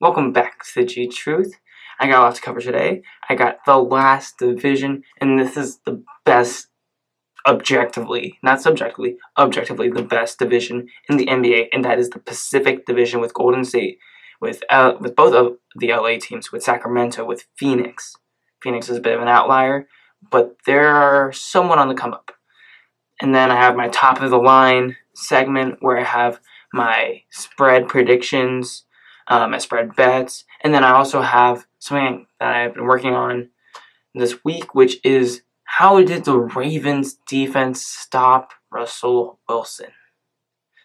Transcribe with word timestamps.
Welcome 0.00 0.32
back 0.32 0.62
to 0.62 0.74
the 0.76 0.84
G 0.84 1.08
Truth. 1.08 1.54
I 1.98 2.06
got 2.06 2.20
a 2.20 2.22
lot 2.22 2.36
to 2.36 2.40
cover 2.40 2.60
today. 2.60 3.02
I 3.28 3.34
got 3.34 3.64
the 3.66 3.78
last 3.78 4.38
division, 4.38 5.02
and 5.20 5.40
this 5.40 5.56
is 5.56 5.78
the 5.78 6.04
best, 6.24 6.68
objectively, 7.48 8.38
not 8.40 8.62
subjectively, 8.62 9.16
objectively, 9.36 9.90
the 9.90 10.04
best 10.04 10.38
division 10.38 10.86
in 11.08 11.16
the 11.16 11.26
NBA, 11.26 11.70
and 11.72 11.84
that 11.84 11.98
is 11.98 12.10
the 12.10 12.20
Pacific 12.20 12.86
Division 12.86 13.20
with 13.20 13.34
Golden 13.34 13.64
State, 13.64 13.98
with 14.40 14.62
uh, 14.70 14.92
with 15.00 15.16
both 15.16 15.34
of 15.34 15.56
the 15.74 15.88
LA 15.88 16.18
teams, 16.20 16.52
with 16.52 16.62
Sacramento, 16.62 17.24
with 17.24 17.46
Phoenix. 17.56 18.14
Phoenix 18.62 18.88
is 18.88 18.98
a 18.98 19.00
bit 19.00 19.16
of 19.16 19.22
an 19.22 19.26
outlier, 19.26 19.88
but 20.30 20.58
they're 20.64 21.32
somewhat 21.32 21.80
on 21.80 21.88
the 21.88 21.96
come 21.96 22.14
up. 22.14 22.30
And 23.20 23.34
then 23.34 23.50
I 23.50 23.56
have 23.56 23.74
my 23.74 23.88
top 23.88 24.22
of 24.22 24.30
the 24.30 24.38
line 24.38 24.94
segment 25.16 25.78
where 25.80 25.98
I 25.98 26.04
have 26.04 26.38
my 26.72 27.22
spread 27.30 27.88
predictions, 27.88 28.84
um, 29.28 29.50
my 29.50 29.58
spread 29.58 29.94
bets, 29.94 30.44
and 30.62 30.74
then 30.74 30.84
I 30.84 30.92
also 30.92 31.20
have 31.20 31.66
something 31.78 32.26
that 32.40 32.54
I've 32.54 32.74
been 32.74 32.84
working 32.84 33.14
on 33.14 33.50
this 34.14 34.44
week, 34.44 34.74
which 34.74 34.98
is 35.04 35.42
how 35.64 36.02
did 36.02 36.24
the 36.24 36.38
Ravens 36.38 37.18
defense 37.26 37.84
stop 37.84 38.52
Russell 38.72 39.38
Wilson? 39.48 39.90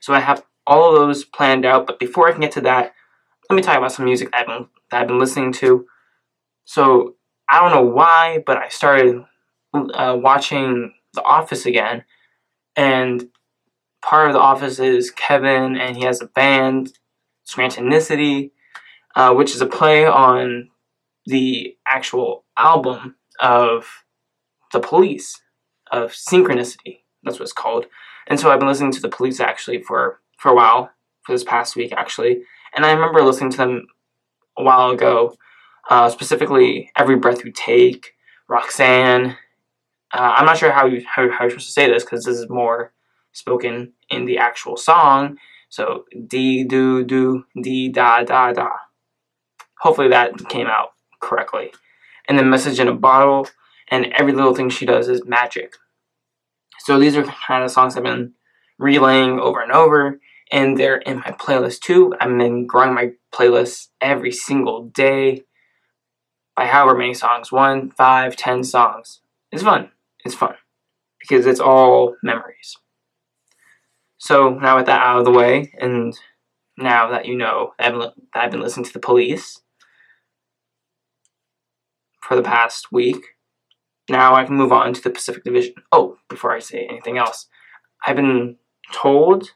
So 0.01 0.13
I 0.13 0.19
have 0.19 0.45
all 0.67 0.89
of 0.89 0.95
those 0.95 1.23
planned 1.23 1.65
out, 1.65 1.87
but 1.87 1.99
before 1.99 2.27
I 2.27 2.31
can 2.31 2.41
get 2.41 2.51
to 2.53 2.61
that, 2.61 2.93
let 3.49 3.55
me 3.55 3.61
talk 3.61 3.77
about 3.77 3.91
some 3.91 4.05
music 4.05 4.29
I've 4.33 4.47
been, 4.47 4.67
that 4.91 5.01
I've 5.01 5.07
been 5.07 5.19
listening 5.19 5.53
to. 5.53 5.85
So 6.65 7.15
I 7.49 7.61
don't 7.61 7.71
know 7.71 7.93
why, 7.93 8.43
but 8.45 8.57
I 8.57 8.69
started 8.69 9.23
uh, 9.73 10.17
watching 10.19 10.93
The 11.13 11.23
Office 11.23 11.65
again, 11.65 12.03
and 12.75 13.29
part 14.03 14.27
of 14.27 14.33
The 14.33 14.39
Office 14.39 14.79
is 14.79 15.11
Kevin, 15.11 15.77
and 15.77 15.95
he 15.95 16.03
has 16.03 16.21
a 16.21 16.27
band, 16.27 16.93
Scrantonicity, 17.47 18.51
uh, 19.15 19.33
which 19.33 19.53
is 19.53 19.61
a 19.61 19.65
play 19.65 20.05
on 20.05 20.69
the 21.25 21.75
actual 21.87 22.45
album 22.57 23.15
of 23.39 24.03
The 24.71 24.79
Police, 24.79 25.41
of 25.91 26.11
Synchronicity. 26.11 27.01
That's 27.23 27.39
what 27.39 27.43
it's 27.43 27.53
called. 27.53 27.85
And 28.27 28.39
so 28.39 28.49
I've 28.49 28.59
been 28.59 28.67
listening 28.67 28.91
to 28.93 29.01
The 29.01 29.09
Police 29.09 29.39
actually 29.39 29.81
for, 29.81 30.19
for 30.37 30.49
a 30.49 30.55
while, 30.55 30.91
for 31.23 31.33
this 31.33 31.43
past 31.43 31.75
week 31.75 31.93
actually. 31.95 32.43
And 32.75 32.85
I 32.85 32.91
remember 32.91 33.21
listening 33.21 33.51
to 33.51 33.57
them 33.57 33.87
a 34.57 34.63
while 34.63 34.91
ago, 34.91 35.35
uh, 35.89 36.09
specifically 36.09 36.91
Every 36.97 37.15
Breath 37.15 37.45
You 37.45 37.51
Take, 37.51 38.13
Roxanne. 38.47 39.37
Uh, 40.13 40.33
I'm 40.35 40.45
not 40.45 40.57
sure 40.57 40.71
how, 40.71 40.85
you, 40.85 41.03
how, 41.05 41.29
how 41.31 41.43
you're 41.43 41.51
supposed 41.51 41.67
to 41.67 41.73
say 41.73 41.89
this 41.89 42.03
because 42.03 42.25
this 42.25 42.37
is 42.37 42.49
more 42.49 42.93
spoken 43.31 43.93
in 44.09 44.25
the 44.25 44.37
actual 44.37 44.77
song. 44.77 45.37
So 45.73 46.05
D 46.27 46.63
do 46.65 47.03
do 47.03 47.45
D 47.59 47.89
da 47.89 48.21
da 48.21 48.53
da. 48.53 48.69
Hopefully 49.79 50.09
that 50.09 50.47
came 50.47 50.67
out 50.67 50.89
correctly. 51.19 51.73
And 52.29 52.37
then 52.37 52.51
message 52.51 52.79
in 52.79 52.87
a 52.87 52.93
bottle, 52.93 53.47
and 53.89 54.05
every 54.13 54.33
little 54.33 54.53
thing 54.53 54.69
she 54.69 54.85
does 54.85 55.09
is 55.09 55.25
magic. 55.25 55.73
So 56.81 56.99
these 56.99 57.17
are 57.17 57.23
kind 57.23 57.63
of 57.63 57.71
songs 57.71 57.97
I've 57.97 58.03
been 58.03 58.33
relaying 58.77 59.39
over 59.39 59.61
and 59.61 59.71
over, 59.71 60.19
and 60.51 60.77
they're 60.77 60.97
in 60.97 61.17
my 61.17 61.31
playlist 61.39 61.79
too. 61.79 62.13
I've 62.19 62.37
been 62.37 62.67
growing 62.67 62.93
my 62.93 63.13
playlist 63.33 63.87
every 63.99 64.31
single 64.31 64.89
day 64.89 65.41
by 66.55 66.67
however 66.67 66.95
many 66.95 67.15
songs 67.15 67.51
one, 67.51 67.89
five, 67.89 68.35
ten 68.35 68.63
songs. 68.63 69.21
It's 69.51 69.63
fun. 69.63 69.89
It's 70.23 70.35
fun 70.35 70.53
because 71.19 71.47
it's 71.47 71.59
all 71.59 72.15
memories. 72.21 72.77
So 74.23 74.51
now 74.51 74.77
with 74.77 74.85
that 74.85 75.05
out 75.05 75.19
of 75.19 75.25
the 75.25 75.31
way, 75.31 75.73
and 75.77 76.17
now 76.77 77.09
that 77.09 77.25
you 77.25 77.35
know 77.35 77.73
that 77.77 78.13
I've, 78.33 78.51
been 78.51 78.61
listening 78.61 78.85
to 78.85 78.93
the 78.93 78.99
police 78.99 79.59
for 82.21 82.37
the 82.37 82.41
past 82.41 82.89
week, 82.89 83.35
now 84.09 84.33
I 84.33 84.45
can 84.45 84.55
move 84.55 84.71
on 84.71 84.93
to 84.93 85.01
the 85.01 85.09
Pacific 85.09 85.43
Division. 85.43 85.73
Oh, 85.91 86.19
before 86.29 86.53
I 86.53 86.59
say 86.59 86.87
anything 86.89 87.17
else, 87.17 87.47
I've 88.07 88.15
been 88.15 88.55
told 88.93 89.55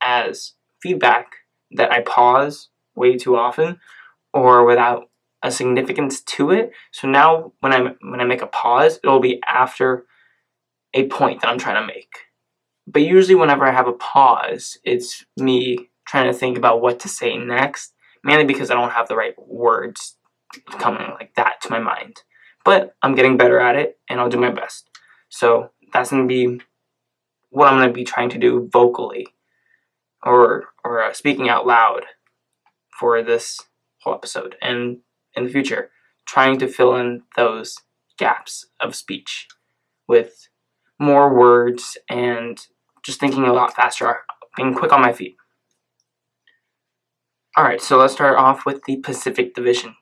as 0.00 0.54
feedback 0.82 1.36
that 1.70 1.92
I 1.92 2.00
pause 2.00 2.70
way 2.96 3.16
too 3.16 3.36
often 3.36 3.78
or 4.34 4.64
without 4.64 5.10
a 5.44 5.52
significance 5.52 6.22
to 6.22 6.50
it. 6.50 6.72
So 6.90 7.06
now 7.06 7.52
when 7.60 7.72
I 7.72 7.94
when 8.00 8.20
I 8.20 8.24
make 8.24 8.42
a 8.42 8.48
pause, 8.48 8.98
it'll 9.04 9.20
be 9.20 9.40
after 9.46 10.06
a 10.92 11.06
point 11.06 11.40
that 11.42 11.50
I'm 11.50 11.58
trying 11.58 11.80
to 11.80 11.86
make. 11.86 12.27
But 12.90 13.02
usually, 13.02 13.34
whenever 13.34 13.66
I 13.66 13.70
have 13.70 13.86
a 13.86 13.92
pause, 13.92 14.78
it's 14.82 15.24
me 15.36 15.90
trying 16.06 16.32
to 16.32 16.38
think 16.38 16.56
about 16.56 16.80
what 16.80 17.00
to 17.00 17.08
say 17.08 17.36
next, 17.36 17.92
mainly 18.24 18.44
because 18.44 18.70
I 18.70 18.74
don't 18.74 18.92
have 18.92 19.08
the 19.08 19.16
right 19.16 19.34
words 19.38 20.16
coming 20.70 21.06
like 21.10 21.34
that 21.34 21.60
to 21.62 21.70
my 21.70 21.80
mind. 21.80 22.22
But 22.64 22.96
I'm 23.02 23.14
getting 23.14 23.36
better 23.36 23.60
at 23.60 23.76
it, 23.76 23.98
and 24.08 24.18
I'll 24.18 24.30
do 24.30 24.40
my 24.40 24.50
best. 24.50 24.88
So 25.28 25.70
that's 25.92 26.10
gonna 26.10 26.26
be 26.26 26.60
what 27.50 27.70
I'm 27.70 27.78
gonna 27.78 27.92
be 27.92 28.04
trying 28.04 28.30
to 28.30 28.38
do 28.38 28.70
vocally, 28.72 29.26
or 30.22 30.68
or 30.82 31.02
uh, 31.02 31.12
speaking 31.12 31.50
out 31.50 31.66
loud 31.66 32.06
for 32.98 33.22
this 33.22 33.60
whole 34.00 34.14
episode, 34.14 34.56
and 34.62 35.00
in 35.36 35.44
the 35.44 35.52
future, 35.52 35.90
trying 36.26 36.58
to 36.58 36.68
fill 36.68 36.96
in 36.96 37.22
those 37.36 37.76
gaps 38.18 38.64
of 38.80 38.94
speech 38.94 39.46
with 40.08 40.48
more 40.98 41.32
words 41.32 41.98
and 42.08 42.66
just 43.02 43.20
thinking 43.20 43.44
a 43.44 43.52
lot 43.52 43.74
faster, 43.74 44.18
being 44.56 44.74
quick 44.74 44.92
on 44.92 45.00
my 45.00 45.12
feet. 45.12 45.36
Alright, 47.56 47.80
so 47.80 47.98
let's 47.98 48.12
start 48.12 48.38
off 48.38 48.64
with 48.64 48.84
the 48.84 48.96
Pacific 48.98 49.54
Division. 49.54 49.96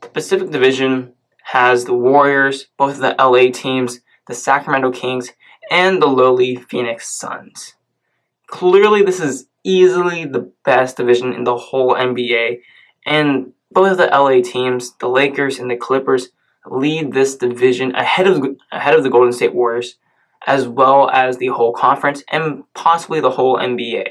The 0.00 0.08
Pacific 0.08 0.50
Division 0.50 1.12
has 1.44 1.84
the 1.84 1.94
Warriors, 1.94 2.68
both 2.78 2.94
of 2.94 3.00
the 3.00 3.14
LA 3.18 3.50
teams, 3.52 4.00
the 4.26 4.34
Sacramento 4.34 4.90
Kings, 4.90 5.30
and 5.70 6.00
the 6.00 6.06
lowly 6.06 6.56
Phoenix 6.56 7.10
Suns. 7.10 7.74
Clearly, 8.46 9.02
this 9.02 9.20
is 9.20 9.48
easily 9.62 10.24
the 10.24 10.52
best 10.64 10.96
division 10.96 11.32
in 11.32 11.44
the 11.44 11.56
whole 11.56 11.94
NBA, 11.94 12.60
and 13.06 13.52
both 13.70 13.92
of 13.92 13.98
the 13.98 14.06
LA 14.06 14.40
teams, 14.42 14.94
the 14.98 15.08
Lakers 15.08 15.58
and 15.58 15.70
the 15.70 15.76
Clippers, 15.76 16.28
lead 16.66 17.12
this 17.12 17.36
division 17.36 17.94
ahead 17.94 18.26
of 18.26 18.42
ahead 18.72 18.94
of 18.94 19.02
the 19.02 19.10
Golden 19.10 19.32
State 19.32 19.54
Warriors 19.54 19.96
as 20.46 20.68
well 20.68 21.10
as 21.10 21.38
the 21.38 21.48
whole 21.48 21.72
conference 21.72 22.22
and 22.30 22.64
possibly 22.74 23.20
the 23.20 23.30
whole 23.30 23.58
NBA, 23.58 24.06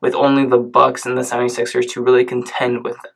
with 0.00 0.14
only 0.14 0.46
the 0.46 0.58
Bucks 0.58 1.06
and 1.06 1.16
the 1.16 1.22
76ers 1.22 1.90
to 1.90 2.02
really 2.02 2.24
contend 2.24 2.84
with 2.84 2.96
them. 3.02 3.12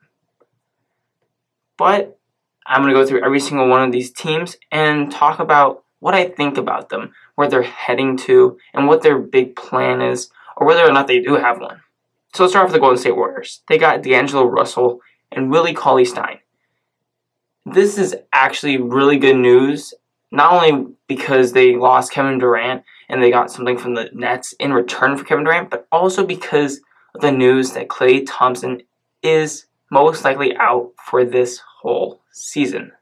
But 1.77 2.19
I'm 2.67 2.83
going 2.83 2.95
to 2.95 3.01
go 3.01 3.07
through 3.07 3.25
every 3.25 3.41
single 3.41 3.69
one 3.69 3.83
of 3.83 3.93
these 3.93 4.13
teams 4.13 4.57
and 4.71 5.11
talk 5.11 5.39
about 5.39 5.85
what 5.99 6.15
I 6.15 6.29
think 6.29 6.57
about 6.57 6.89
them, 6.89 7.13
where 7.35 7.49
they're 7.49 7.63
heading 7.63 8.17
to, 8.19 8.59
and 8.75 8.87
what 8.87 9.03
their 9.03 9.19
big 9.19 9.57
plan 9.57 10.01
is, 10.01 10.31
or 10.57 10.67
whether 10.67 10.87
or 10.87 10.93
not 10.93 11.07
they 11.07 11.21
do 11.21 11.37
have 11.37 11.61
one. 11.61 11.81
So 12.35 12.43
let's 12.43 12.53
start 12.53 12.65
off 12.65 12.69
with 12.71 12.75
the 12.75 12.81
Golden 12.81 12.99
State 12.99 13.17
Warriors. 13.17 13.63
They 13.69 13.79
got 13.79 14.03
D'Angelo 14.03 14.45
Russell 14.45 15.01
and 15.31 15.51
Willie 15.51 15.75
Cauley 15.75 16.05
Stein. 16.05 16.39
This 17.65 17.99
is 17.99 18.17
actually 18.33 18.79
really 18.79 19.19
good 19.19 19.37
news 19.37 19.95
not 20.33 20.53
only 20.55 20.95
because 21.07 21.53
they 21.53 21.77
lost 21.77 22.11
Kevin 22.11 22.39
Durant 22.39 22.83
and 23.09 23.23
they 23.23 23.31
got 23.31 23.51
something 23.51 23.77
from 23.77 23.95
the 23.95 24.09
Nets 24.15 24.55
in 24.55 24.73
return 24.73 25.17
for 25.17 25.25
Kevin 25.25 25.45
Durant, 25.45 25.71
but 25.71 25.87
also 25.93 26.27
because 26.27 26.81
of 27.15 27.21
the 27.21 27.31
news 27.31 27.73
that 27.73 27.89
Klay 27.89 28.25
Thompson 28.27 28.83
is 29.23 29.67
most 29.91 30.25
likely 30.25 30.57
out 30.57 30.93
for 31.05 31.25
this 31.25 31.61
whole 31.81 32.23
season. 32.33 32.93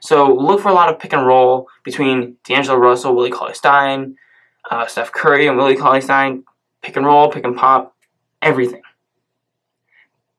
So 0.00 0.34
look 0.34 0.60
for 0.60 0.68
a 0.68 0.74
lot 0.74 0.90
of 0.90 0.98
pick 0.98 1.14
and 1.14 1.26
roll 1.26 1.68
between 1.84 2.36
D'Angelo 2.44 2.76
Russell, 2.76 3.16
Willie 3.16 3.30
Cauley 3.30 3.54
Stein, 3.54 4.16
uh, 4.70 4.86
Steph 4.86 5.10
Curry, 5.10 5.46
and 5.46 5.56
Willie 5.56 5.76
Cauley 5.76 6.02
Stein. 6.02 6.44
Pick 6.82 6.96
and 6.96 7.06
roll, 7.06 7.30
pick 7.30 7.44
and 7.44 7.56
pop, 7.56 7.96
everything. 8.42 8.82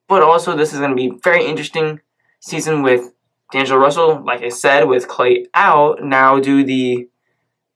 But 0.08 0.22
also, 0.22 0.56
this 0.56 0.74
is 0.74 0.80
going 0.80 0.92
to 0.92 0.96
be 0.96 1.18
very 1.24 1.46
interesting 1.46 2.02
season 2.42 2.84
with 2.84 3.14
D'Angelo 3.54 3.80
Russell, 3.80 4.24
like 4.26 4.42
I 4.42 4.50
said, 4.50 4.88
with 4.88 5.08
Klay 5.08 5.46
out, 5.54 6.04
now 6.04 6.40
do 6.40 6.64
the 6.64 7.08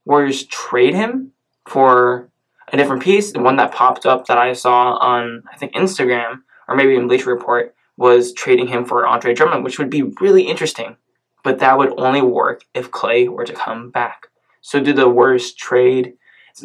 Warriors 0.06 0.44
trade 0.46 0.96
him 0.96 1.34
for 1.68 2.32
a 2.74 2.78
different 2.78 3.04
piece? 3.04 3.32
The 3.32 3.42
one 3.42 3.58
that 3.58 3.72
popped 3.72 4.08
up 4.08 4.26
that 4.26 4.40
I 4.40 4.54
saw 4.54 4.94
on, 4.96 5.44
I 5.54 5.56
think, 5.56 5.74
Instagram, 5.74 6.42
or 6.68 6.76
maybe 6.76 6.96
in 6.96 7.08
Bleacher 7.08 7.30
Report, 7.30 7.76
was 7.96 8.34
trading 8.34 8.66
him 8.68 8.86
for 8.86 9.06
Andre 9.06 9.36
Drummond, 9.36 9.64
which 9.64 9.78
would 9.78 9.92
be 9.92 10.02
really 10.20 10.48
interesting. 10.48 10.98
But 11.44 11.60
that 11.60 11.78
would 11.78 11.94
only 12.00 12.24
work 12.24 12.64
if 12.74 12.90
Klay 12.90 13.30
were 13.30 13.46
to 13.46 13.54
come 13.54 13.92
back. 13.92 14.30
So 14.62 14.80
do 14.80 14.94
the 14.94 15.08
Warriors 15.08 15.54
trade 15.54 16.14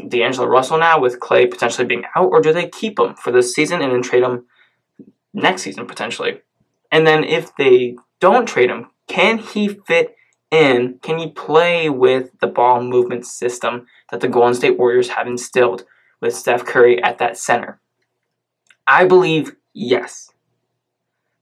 D'Angelo 0.09 0.49
Russell 0.49 0.79
now 0.79 0.99
with 0.99 1.21
Klay 1.21 1.51
potentially 1.51 1.87
being 1.87 2.05
out, 2.17 2.31
or 2.31 2.41
do 2.41 2.51
they 2.51 2.67
keep 2.67 2.99
him 2.99 3.15
for 3.17 3.31
this 3.31 3.55
season 3.55 3.83
and 3.83 3.93
then 3.93 4.01
trade 4.01 4.23
him 4.23 4.47
next 5.35 5.63
season 5.63 5.87
potentially? 5.87 6.41
And 6.91 7.07
then 7.07 7.25
if 7.25 7.55
they 7.57 7.97
don't 8.19 8.47
trade 8.47 8.71
him, 8.71 8.87
can 9.09 9.39
he 9.39 9.69
fit 9.69 10.17
in? 10.51 10.99
Can 11.03 11.19
he 11.19 11.31
play 11.31 11.89
with 11.89 12.31
the 12.41 12.47
ball 12.47 12.83
movement 12.83 13.27
system 13.27 13.87
that 14.11 14.21
the 14.21 14.29
Golden 14.29 14.55
State 14.55 14.79
Warriors 14.79 15.11
have 15.11 15.27
instilled 15.27 15.85
with 16.21 16.35
Steph 16.35 16.65
Curry 16.65 17.03
at 17.03 17.19
that 17.19 17.37
center? 17.37 17.81
I 18.87 19.05
believe 19.07 19.57
yes. 19.73 20.31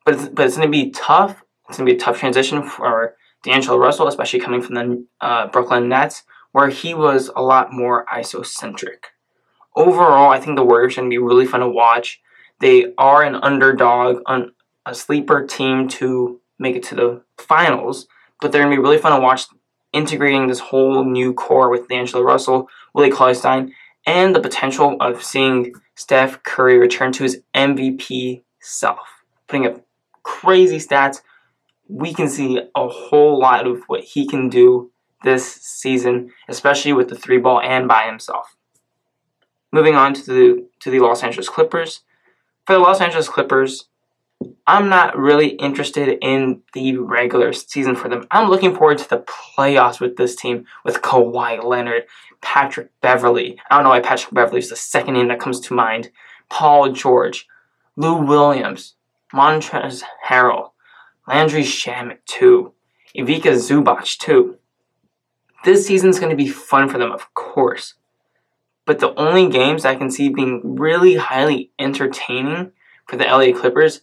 but 0.04 0.14
it's, 0.14 0.28
but 0.28 0.46
it's 0.46 0.56
going 0.56 0.68
to 0.68 0.72
be 0.72 0.90
tough. 0.90 1.42
It's 1.68 1.78
going 1.78 1.86
to 1.86 1.92
be 1.92 1.96
a 1.96 2.00
tough 2.00 2.18
transition 2.18 2.62
for 2.62 3.14
D'Angelo 3.42 3.78
Russell, 3.78 4.08
especially 4.08 4.40
coming 4.40 4.62
from 4.62 4.74
the 4.74 5.06
uh, 5.20 5.46
Brooklyn 5.48 5.88
Nets, 5.88 6.24
where 6.52 6.68
he 6.68 6.94
was 6.94 7.30
a 7.34 7.42
lot 7.42 7.72
more 7.72 8.06
isocentric. 8.12 9.06
Overall, 9.76 10.30
I 10.30 10.40
think 10.40 10.56
the 10.56 10.64
Warriors 10.64 10.94
are 10.94 11.02
going 11.02 11.10
to 11.10 11.14
be 11.14 11.18
really 11.18 11.46
fun 11.46 11.60
to 11.60 11.68
watch. 11.68 12.20
They 12.60 12.92
are 12.98 13.22
an 13.22 13.36
underdog, 13.36 14.22
a 14.84 14.94
sleeper 14.94 15.46
team 15.46 15.88
to 15.88 16.39
make 16.60 16.76
it 16.76 16.84
to 16.84 16.94
the 16.94 17.22
finals, 17.38 18.06
but 18.40 18.52
they're 18.52 18.62
going 18.62 18.70
to 18.70 18.80
be 18.80 18.82
really 18.82 18.98
fun 18.98 19.12
to 19.12 19.20
watch 19.20 19.46
integrating 19.92 20.46
this 20.46 20.60
whole 20.60 21.04
new 21.04 21.34
core 21.34 21.68
with 21.68 21.88
D'Angelo 21.88 22.22
Russell, 22.22 22.68
Willie 22.94 23.10
Cauley-Stein, 23.10 23.74
and 24.06 24.34
the 24.34 24.40
potential 24.40 24.96
of 25.00 25.24
seeing 25.24 25.74
Steph 25.94 26.42
Curry 26.44 26.78
return 26.78 27.12
to 27.12 27.24
his 27.24 27.42
MVP 27.54 28.42
self, 28.60 29.24
putting 29.48 29.66
up 29.66 29.84
crazy 30.22 30.78
stats. 30.78 31.22
We 31.88 32.14
can 32.14 32.28
see 32.28 32.60
a 32.74 32.88
whole 32.88 33.38
lot 33.38 33.66
of 33.66 33.82
what 33.88 34.04
he 34.04 34.26
can 34.26 34.48
do 34.48 34.92
this 35.24 35.54
season, 35.56 36.30
especially 36.48 36.92
with 36.92 37.08
the 37.08 37.16
three 37.16 37.38
ball 37.38 37.60
and 37.60 37.88
by 37.88 38.04
himself. 38.04 38.56
Moving 39.72 39.94
on 39.94 40.14
to 40.14 40.26
the 40.26 40.66
to 40.80 40.90
the 40.90 41.00
Los 41.00 41.22
Angeles 41.22 41.48
Clippers. 41.48 42.00
For 42.66 42.74
the 42.74 42.78
Los 42.78 43.00
Angeles 43.00 43.28
Clippers, 43.28 43.88
I'm 44.66 44.88
not 44.88 45.18
really 45.18 45.48
interested 45.48 46.18
in 46.22 46.62
the 46.74 46.96
regular 46.96 47.52
season 47.52 47.96
for 47.96 48.08
them. 48.08 48.26
I'm 48.30 48.48
looking 48.48 48.74
forward 48.74 48.98
to 48.98 49.08
the 49.08 49.24
playoffs 49.58 50.00
with 50.00 50.16
this 50.16 50.36
team 50.36 50.64
with 50.84 51.02
Kawhi 51.02 51.62
Leonard, 51.62 52.04
Patrick 52.40 52.90
Beverley. 53.00 53.58
I 53.68 53.74
don't 53.74 53.84
know 53.84 53.90
why 53.90 54.00
Patrick 54.00 54.32
Beverley 54.32 54.60
is 54.60 54.70
the 54.70 54.76
second 54.76 55.14
name 55.14 55.28
that 55.28 55.40
comes 55.40 55.60
to 55.60 55.74
mind. 55.74 56.10
Paul 56.48 56.92
George, 56.92 57.48
Lou 57.96 58.16
Williams, 58.24 58.94
Montrezl 59.34 60.04
Harrell, 60.28 60.70
Landry 61.26 61.62
Shamet 61.62 62.18
too, 62.24 62.72
Ivica 63.14 63.50
Zubac 63.50 64.18
too. 64.18 64.56
This 65.64 65.86
season's 65.86 66.18
going 66.18 66.30
to 66.30 66.36
be 66.36 66.48
fun 66.48 66.88
for 66.88 66.98
them, 66.98 67.12
of 67.12 67.34
course. 67.34 67.94
But 68.86 69.00
the 69.00 69.14
only 69.16 69.48
games 69.48 69.84
I 69.84 69.96
can 69.96 70.10
see 70.10 70.28
being 70.28 70.76
really 70.76 71.16
highly 71.16 71.70
entertaining 71.78 72.72
for 73.06 73.16
the 73.16 73.24
LA 73.24 73.52
Clippers 73.52 74.00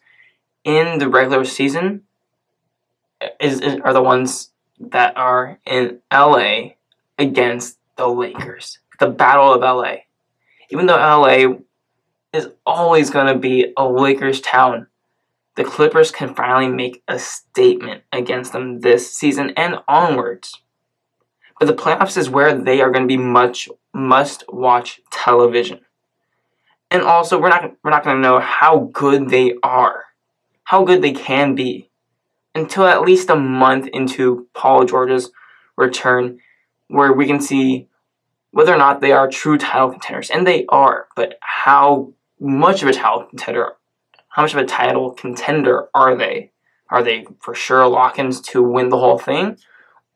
in 0.68 1.00
the 1.00 1.08
regular 1.08 1.46
season 1.46 2.04
is, 3.40 3.62
is 3.62 3.80
are 3.86 3.94
the 3.94 4.04
ones 4.04 4.52
that 4.80 5.16
are 5.16 5.60
in 5.66 6.00
LA 6.12 6.72
against 7.18 7.80
the 7.96 8.08
Lakers. 8.08 8.80
The 9.00 9.08
Battle 9.08 9.54
of 9.54 9.62
LA. 9.62 10.02
Even 10.70 10.86
though 10.86 10.98
LA 10.98 11.56
is 12.34 12.50
always 12.66 13.10
going 13.10 13.34
to 13.34 13.40
be 13.40 13.74
a 13.78 13.88
Lakers 13.88 14.42
town, 14.42 14.88
the 15.56 15.64
Clippers 15.64 16.12
can 16.12 16.36
finally 16.36 16.68
make 16.68 17.02
a 17.08 17.18
statement 17.18 18.04
against 18.12 18.52
them 18.52 18.82
this 18.82 19.12
season 19.12 19.54
and 19.56 19.78
onwards. 19.88 20.62
But 21.60 21.68
the 21.68 21.74
playoffs 21.74 22.18
is 22.18 22.30
where 22.30 22.54
they 22.54 22.82
are 22.82 22.92
going 22.92 23.08
to 23.08 23.08
be 23.08 23.18
much 23.18 23.70
must 23.94 24.44
watch 24.50 25.00
television. 25.12 25.80
And 26.92 27.04
also 27.04 27.40
we're 27.40 27.50
not 27.50 27.74
we're 27.84 27.92
not 27.92 28.04
going 28.04 28.18
to 28.18 28.22
know 28.22 28.40
how 28.40 28.90
good 28.92 29.30
they 29.30 29.56
are. 29.64 30.07
How 30.68 30.84
good 30.84 31.02
they 31.02 31.14
can 31.14 31.56
be 31.56 31.90
until 32.54 32.86
at 32.86 33.02
least 33.02 33.30
a 33.30 33.36
month 33.36 33.88
into 33.88 34.48
Paul 34.54 34.86
George's 34.86 35.32
return 35.76 36.40
where 36.88 37.14
we 37.14 37.26
can 37.26 37.42
see 37.42 37.88
whether 38.52 38.74
or 38.74 38.78
not 38.78 39.02
they 39.02 39.12
are 39.12 39.30
true 39.30 39.58
title 39.58 39.92
contenders 39.92 40.30
and 40.30 40.46
they 40.46 40.66
are, 40.70 41.08
but 41.16 41.38
how 41.42 42.12
much 42.40 42.82
of 42.82 42.90
a 42.90 42.94
title 42.94 43.26
contender 43.26 43.78
how 44.38 44.44
much 44.44 44.54
of 44.54 44.60
a 44.60 44.66
title 44.66 45.14
contender 45.14 45.88
are 45.96 46.16
they? 46.16 46.52
Are 46.92 47.02
they 47.02 47.26
for 47.40 47.56
sure 47.56 47.88
lock-ins 47.88 48.40
to 48.42 48.62
win 48.62 48.90
the 48.90 49.00
whole 49.00 49.18
thing? 49.18 49.58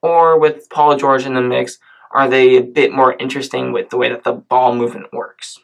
Or 0.04 0.38
with 0.38 0.70
Paul 0.70 0.96
George 0.96 1.26
in 1.26 1.34
the 1.34 1.42
mix, 1.42 1.80
are 2.12 2.30
they 2.30 2.58
a 2.58 2.62
bit 2.62 2.94
more 2.94 3.14
interesting 3.14 3.72
with 3.72 3.90
the 3.90 3.98
way 3.98 4.10
that 4.10 4.24
the 4.24 4.34
ball 4.34 4.76
movement 4.76 5.12
works? 5.12 5.60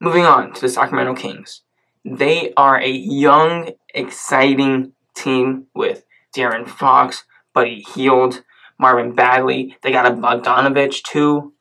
Moving 0.00 0.24
on 0.24 0.52
to 0.54 0.60
the 0.60 0.68
Sacramento 0.68 1.14
Kings. 1.14 1.60
They 2.04 2.52
are 2.56 2.78
a 2.78 2.90
young, 2.90 3.70
exciting 3.94 4.92
team 5.14 5.66
with 5.74 6.04
De'Aaron 6.34 6.68
Fox, 6.68 7.24
Buddy 7.52 7.84
Hield, 7.94 8.42
Marvin 8.78 9.14
Bagley. 9.14 9.76
They 9.82 9.92
got 9.92 10.10
a 10.10 10.14
Bogdanovich 10.14 11.02
too. 11.02 11.52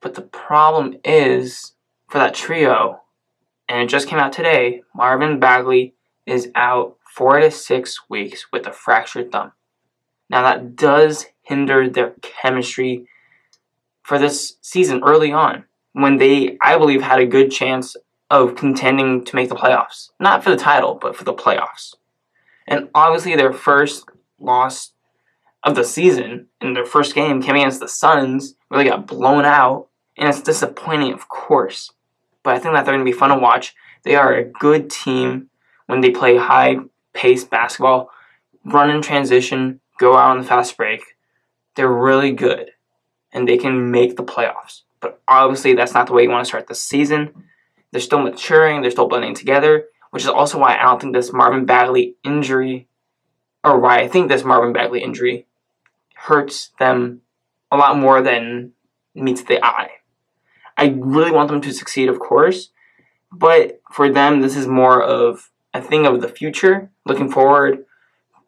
But 0.00 0.14
the 0.14 0.22
problem 0.22 0.98
is 1.04 1.72
for 2.08 2.18
that 2.18 2.34
trio, 2.34 3.00
and 3.68 3.82
it 3.82 3.88
just 3.88 4.06
came 4.06 4.18
out 4.18 4.32
today, 4.32 4.82
Marvin 4.94 5.40
Bagley 5.40 5.94
is 6.26 6.50
out 6.54 6.96
four 7.14 7.40
to 7.40 7.50
six 7.50 8.08
weeks 8.08 8.46
with 8.52 8.66
a 8.66 8.72
fractured 8.72 9.32
thumb. 9.32 9.52
Now, 10.30 10.42
that 10.42 10.76
does 10.76 11.26
hinder 11.42 11.88
their 11.88 12.14
chemistry 12.22 13.06
for 14.02 14.18
this 14.18 14.56
season 14.60 15.02
early 15.04 15.32
on 15.32 15.64
when 15.92 16.18
they, 16.18 16.58
I 16.60 16.76
believe, 16.76 17.02
had 17.02 17.20
a 17.20 17.26
good 17.26 17.50
chance 17.50 17.96
of 18.42 18.56
contending 18.56 19.24
to 19.24 19.36
make 19.36 19.48
the 19.48 19.54
playoffs. 19.54 20.10
Not 20.18 20.42
for 20.42 20.50
the 20.50 20.56
title, 20.56 20.98
but 21.00 21.16
for 21.16 21.24
the 21.24 21.34
playoffs. 21.34 21.94
And 22.66 22.88
obviously, 22.94 23.36
their 23.36 23.52
first 23.52 24.04
loss 24.38 24.92
of 25.62 25.74
the 25.74 25.84
season 25.84 26.48
in 26.60 26.74
their 26.74 26.84
first 26.84 27.14
game 27.14 27.42
came 27.42 27.56
against 27.56 27.80
the 27.80 27.88
Suns, 27.88 28.54
where 28.68 28.82
they 28.82 28.88
got 28.88 29.06
blown 29.06 29.44
out. 29.44 29.88
And 30.16 30.28
it's 30.28 30.40
disappointing, 30.40 31.12
of 31.12 31.28
course. 31.28 31.92
But 32.42 32.54
I 32.54 32.58
think 32.58 32.74
that 32.74 32.84
they're 32.84 32.94
going 32.94 33.04
to 33.04 33.10
be 33.10 33.16
fun 33.16 33.30
to 33.30 33.38
watch. 33.38 33.74
They 34.04 34.14
are 34.14 34.34
a 34.34 34.44
good 34.44 34.90
team 34.90 35.48
when 35.86 36.00
they 36.00 36.10
play 36.10 36.36
high 36.36 36.76
paced 37.14 37.50
basketball, 37.50 38.10
run 38.64 38.90
in 38.90 39.00
transition, 39.02 39.80
go 39.98 40.16
out 40.16 40.30
on 40.30 40.38
the 40.38 40.46
fast 40.46 40.76
break. 40.76 41.02
They're 41.76 41.92
really 41.92 42.32
good 42.32 42.70
and 43.32 43.48
they 43.48 43.58
can 43.58 43.90
make 43.90 44.16
the 44.16 44.24
playoffs. 44.24 44.82
But 45.00 45.20
obviously, 45.26 45.74
that's 45.74 45.94
not 45.94 46.06
the 46.06 46.12
way 46.12 46.22
you 46.22 46.30
want 46.30 46.44
to 46.44 46.48
start 46.48 46.68
the 46.68 46.74
season. 46.74 47.44
They're 47.94 48.00
still 48.00 48.24
maturing, 48.24 48.82
they're 48.82 48.90
still 48.90 49.06
blending 49.06 49.36
together, 49.36 49.84
which 50.10 50.24
is 50.24 50.28
also 50.28 50.58
why 50.58 50.76
I 50.76 50.82
don't 50.82 51.00
think 51.00 51.14
this 51.14 51.32
Marvin 51.32 51.64
Bagley 51.64 52.16
injury, 52.24 52.88
or 53.62 53.78
why 53.78 54.00
I 54.00 54.08
think 54.08 54.28
this 54.28 54.42
Marvin 54.42 54.72
Bagley 54.72 55.00
injury 55.00 55.46
hurts 56.16 56.72
them 56.80 57.20
a 57.70 57.76
lot 57.76 57.96
more 57.96 58.20
than 58.20 58.72
meets 59.14 59.44
the 59.44 59.64
eye. 59.64 59.90
I 60.76 60.92
really 60.98 61.30
want 61.30 61.48
them 61.48 61.60
to 61.60 61.72
succeed, 61.72 62.08
of 62.08 62.18
course, 62.18 62.70
but 63.30 63.80
for 63.92 64.10
them, 64.10 64.40
this 64.40 64.56
is 64.56 64.66
more 64.66 65.00
of 65.00 65.52
a 65.72 65.80
thing 65.80 66.04
of 66.04 66.20
the 66.20 66.26
future, 66.26 66.90
looking 67.06 67.30
forward 67.30 67.84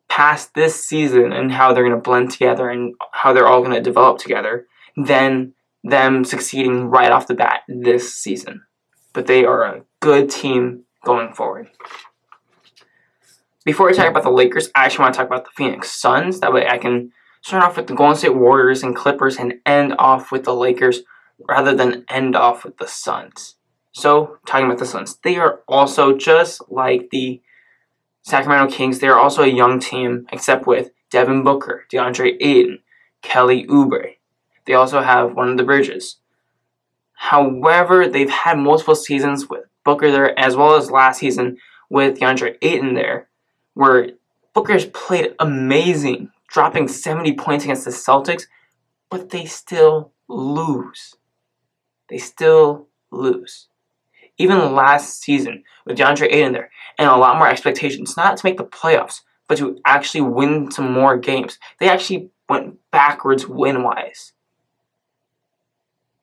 past 0.08 0.54
this 0.54 0.84
season 0.84 1.32
and 1.32 1.52
how 1.52 1.72
they're 1.72 1.84
going 1.84 1.94
to 1.94 2.02
blend 2.02 2.32
together 2.32 2.68
and 2.68 2.96
how 3.12 3.32
they're 3.32 3.46
all 3.46 3.60
going 3.60 3.74
to 3.74 3.80
develop 3.80 4.18
together 4.18 4.66
than 4.96 5.52
them 5.84 6.24
succeeding 6.24 6.86
right 6.86 7.12
off 7.12 7.28
the 7.28 7.34
bat 7.34 7.60
this 7.68 8.12
season. 8.12 8.62
But 9.16 9.26
they 9.26 9.46
are 9.46 9.62
a 9.62 9.82
good 10.00 10.28
team 10.28 10.84
going 11.02 11.32
forward. 11.32 11.70
Before 13.64 13.88
I 13.88 13.94
talk 13.94 14.10
about 14.10 14.24
the 14.24 14.30
Lakers, 14.30 14.68
I 14.76 14.84
actually 14.84 15.04
want 15.04 15.14
to 15.14 15.18
talk 15.18 15.26
about 15.26 15.46
the 15.46 15.56
Phoenix 15.56 15.90
Suns. 15.90 16.40
That 16.40 16.52
way 16.52 16.68
I 16.68 16.76
can 16.76 17.12
start 17.40 17.64
off 17.64 17.78
with 17.78 17.86
the 17.86 17.94
Golden 17.94 18.14
State 18.14 18.34
Warriors 18.34 18.82
and 18.82 18.94
Clippers 18.94 19.38
and 19.38 19.54
end 19.64 19.94
off 19.98 20.30
with 20.30 20.44
the 20.44 20.54
Lakers 20.54 21.00
rather 21.48 21.74
than 21.74 22.04
end 22.10 22.36
off 22.36 22.62
with 22.62 22.76
the 22.76 22.86
Suns. 22.86 23.54
So, 23.90 24.36
talking 24.46 24.66
about 24.66 24.80
the 24.80 24.84
Suns, 24.84 25.16
they 25.24 25.36
are 25.36 25.62
also 25.66 26.14
just 26.14 26.60
like 26.68 27.08
the 27.10 27.40
Sacramento 28.20 28.70
Kings, 28.70 28.98
they 28.98 29.08
are 29.08 29.18
also 29.18 29.42
a 29.44 29.46
young 29.46 29.80
team, 29.80 30.26
except 30.30 30.66
with 30.66 30.90
Devin 31.10 31.42
Booker, 31.42 31.86
DeAndre 31.90 32.36
Ayton, 32.38 32.80
Kelly 33.22 33.66
Oubre. 33.66 34.16
They 34.66 34.74
also 34.74 35.00
have 35.00 35.34
one 35.34 35.48
of 35.48 35.56
the 35.56 35.64
Bridges. 35.64 36.18
However, 37.16 38.08
they've 38.08 38.30
had 38.30 38.58
multiple 38.58 38.94
seasons 38.94 39.48
with 39.48 39.64
Booker 39.84 40.10
there, 40.10 40.38
as 40.38 40.56
well 40.56 40.76
as 40.76 40.90
last 40.90 41.18
season 41.18 41.58
with 41.90 42.18
DeAndre 42.18 42.56
Ayton 42.62 42.94
there, 42.94 43.28
where 43.74 44.10
Booker's 44.54 44.86
played 44.86 45.34
amazing, 45.38 46.30
dropping 46.48 46.88
70 46.88 47.34
points 47.34 47.64
against 47.64 47.84
the 47.84 47.90
Celtics, 47.90 48.46
but 49.10 49.30
they 49.30 49.44
still 49.44 50.12
lose. 50.28 51.14
They 52.08 52.18
still 52.18 52.88
lose 53.10 53.68
even 54.38 54.74
last 54.74 55.22
season 55.22 55.64
with 55.84 55.98
DeAndre 55.98 56.32
Ayton 56.32 56.52
there, 56.52 56.70
and 56.98 57.08
a 57.08 57.16
lot 57.16 57.38
more 57.38 57.48
expectations, 57.48 58.16
not 58.16 58.36
to 58.36 58.46
make 58.46 58.58
the 58.58 58.64
playoffs, 58.64 59.22
but 59.48 59.58
to 59.58 59.78
actually 59.84 60.22
win 60.22 60.70
some 60.70 60.92
more 60.92 61.16
games. 61.16 61.58
They 61.78 61.88
actually 61.88 62.30
went 62.48 62.78
backwards 62.90 63.46
win 63.46 63.82
wise. 63.82 64.32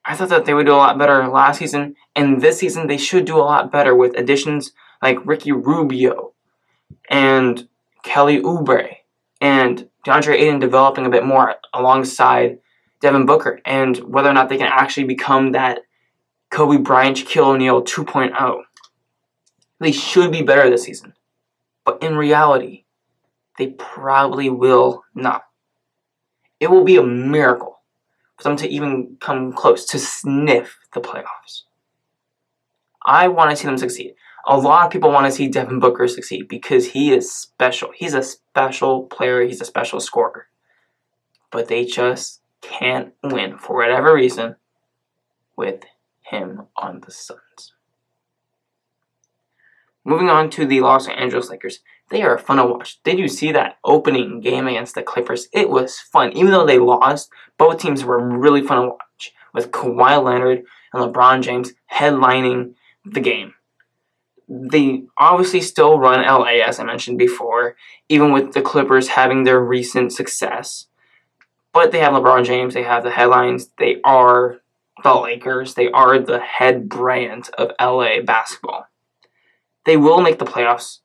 I 0.06 0.16
thought 0.16 0.30
that 0.30 0.46
they 0.46 0.54
would 0.54 0.66
do 0.66 0.74
a 0.74 0.76
lot 0.76 0.98
better 0.98 1.28
last 1.28 1.60
season, 1.60 1.96
and 2.16 2.42
this 2.42 2.60
season 2.60 2.88
they 2.88 2.98
should 2.98 3.26
do 3.26 3.38
a 3.38 3.40
lot 3.40 3.72
better 3.72 3.96
with 3.96 4.18
additions 4.18 4.74
like 5.02 5.26
Ricky 5.26 5.52
Rubio 5.52 6.34
and 7.10 7.68
Kelly 8.04 8.42
Oubre 8.42 8.98
and 9.40 9.90
DeAndre 10.06 10.36
Ayton 10.36 10.60
developing 10.60 11.06
a 11.06 11.10
bit 11.10 11.26
more 11.26 11.56
alongside 11.74 12.60
Devin 13.02 13.26
Booker, 13.26 13.60
and 13.66 13.98
whether 13.98 14.30
or 14.30 14.34
not 14.34 14.50
they 14.50 14.58
can 14.58 14.72
actually 14.72 15.04
become 15.04 15.52
that 15.52 15.82
Kobe 16.50 16.78
Bryant, 16.78 17.18
Shaquille 17.18 17.48
O'Neal 17.48 17.84
2.0. 17.84 18.62
They 19.80 19.92
should 19.92 20.32
be 20.32 20.42
better 20.42 20.70
this 20.70 20.84
season. 20.84 21.14
But 21.84 22.02
in 22.02 22.16
reality, 22.16 22.86
they 23.58 23.72
probably 23.72 24.50
will 24.50 25.04
not. 25.14 25.44
It 26.60 26.70
will 26.70 26.86
be 26.86 26.96
a 26.96 27.04
miracle 27.04 27.73
for 28.44 28.50
them 28.50 28.58
to 28.58 28.68
even 28.68 29.18
come 29.22 29.54
close 29.54 29.86
to 29.86 29.98
sniff 29.98 30.78
the 30.94 31.02
playoffs. 31.02 31.64
I 33.06 33.30
want 33.30 33.52
to 33.52 33.56
see 33.56 33.66
them 33.66 33.78
succeed. 33.78 34.16
A 34.46 34.58
lot 34.58 34.86
of 34.86 34.92
people 34.92 35.12
want 35.12 35.26
to 35.26 35.32
see 35.32 35.48
Devin 35.48 35.80
Booker 35.80 36.08
succeed 36.08 36.50
because 36.50 36.88
he 36.88 37.14
is 37.14 37.34
special. 37.34 37.92
He's 37.96 38.14
a 38.14 38.22
special 38.22 39.04
player, 39.04 39.42
he's 39.42 39.62
a 39.62 39.66
special 39.66 40.02
scorer. 40.02 40.48
But 41.52 41.70
they 41.70 41.86
just 41.86 42.42
can't 42.62 43.14
win 43.24 43.58
for 43.58 43.78
whatever 43.78 44.14
reason 44.14 44.58
with 45.56 45.84
him 46.22 46.64
on 46.76 47.02
the 47.06 47.12
Suns. 47.12 47.74
Moving 50.06 50.30
on 50.30 50.50
to 50.52 50.66
the 50.66 50.82
Los 50.82 51.08
Angeles 51.08 51.50
Lakers. 51.50 51.80
They 52.10 52.22
are 52.22 52.38
fun 52.38 52.58
to 52.58 52.66
watch. 52.66 53.02
Did 53.04 53.20
you 53.20 53.28
see 53.28 53.52
that 53.54 53.78
opening 53.84 54.42
game 54.42 54.68
against 54.68 54.96
the 54.96 55.02
Clippers? 55.02 55.48
It 55.54 55.70
was 55.70 56.00
fun. 56.00 56.32
Even 56.34 56.52
though 56.52 56.66
they 56.66 56.78
lost, 56.78 57.30
both 57.58 57.80
teams 57.80 58.04
were 58.04 58.20
really 58.20 58.62
fun 58.62 58.82
to 58.82 58.88
watch 58.90 59.34
with 59.54 59.72
Kawhi 59.72 60.22
Leonard 60.22 60.64
and 60.94 61.14
LeBron 61.14 61.42
James 61.42 61.74
headlining 61.92 62.74
the 63.06 63.22
game. 63.22 63.54
They 64.50 65.04
obviously 65.18 65.62
still 65.62 66.00
run 66.00 66.26
LA, 66.26 66.62
as 66.66 66.80
I 66.80 66.84
mentioned 66.84 67.18
before, 67.18 67.76
even 68.10 68.34
with 68.34 68.54
the 68.54 68.62
Clippers 68.62 69.10
having 69.10 69.44
their 69.44 69.60
recent 69.60 70.12
success. 70.12 70.88
But 71.72 71.92
they 71.92 72.00
have 72.00 72.14
LeBron 72.14 72.46
James, 72.46 72.74
they 72.74 72.84
have 72.84 73.04
the 73.04 73.12
headlines, 73.12 73.70
they 73.80 74.02
are 74.04 74.60
the 75.04 75.16
Lakers, 75.16 75.74
they 75.74 75.90
are 75.90 76.20
the 76.20 76.40
head 76.40 76.90
brand 76.90 77.50
of 77.58 77.72
LA 77.80 78.22
basketball. 78.24 78.88
They 79.86 79.98
will 79.98 80.22
make 80.22 80.40
the 80.40 80.46
playoffs. 80.46 81.00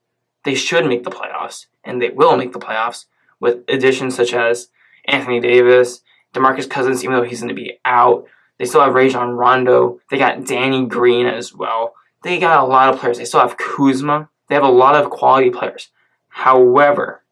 They 0.44 0.54
should 0.54 0.86
make 0.86 1.04
the 1.04 1.10
playoffs, 1.10 1.66
and 1.84 2.00
they 2.00 2.10
will 2.10 2.36
make 2.36 2.52
the 2.52 2.58
playoffs 2.58 3.06
with 3.40 3.64
additions 3.68 4.14
such 4.14 4.32
as 4.32 4.68
Anthony 5.06 5.40
Davis, 5.40 6.02
DeMarcus 6.34 6.68
Cousins, 6.68 7.02
even 7.02 7.16
though 7.16 7.24
he's 7.24 7.40
going 7.40 7.48
to 7.48 7.54
be 7.54 7.78
out. 7.84 8.26
They 8.58 8.64
still 8.64 8.80
have 8.80 8.94
Rajon 8.94 9.30
Rondo. 9.30 10.00
They 10.10 10.18
got 10.18 10.44
Danny 10.44 10.86
Green 10.86 11.26
as 11.26 11.54
well. 11.54 11.94
They 12.22 12.38
got 12.38 12.62
a 12.62 12.66
lot 12.66 12.92
of 12.92 13.00
players. 13.00 13.18
They 13.18 13.24
still 13.24 13.40
have 13.40 13.56
Kuzma. 13.56 14.28
They 14.48 14.54
have 14.54 14.64
a 14.64 14.68
lot 14.68 14.94
of 14.94 15.10
quality 15.10 15.50
players. 15.50 15.90
However, 16.28 17.22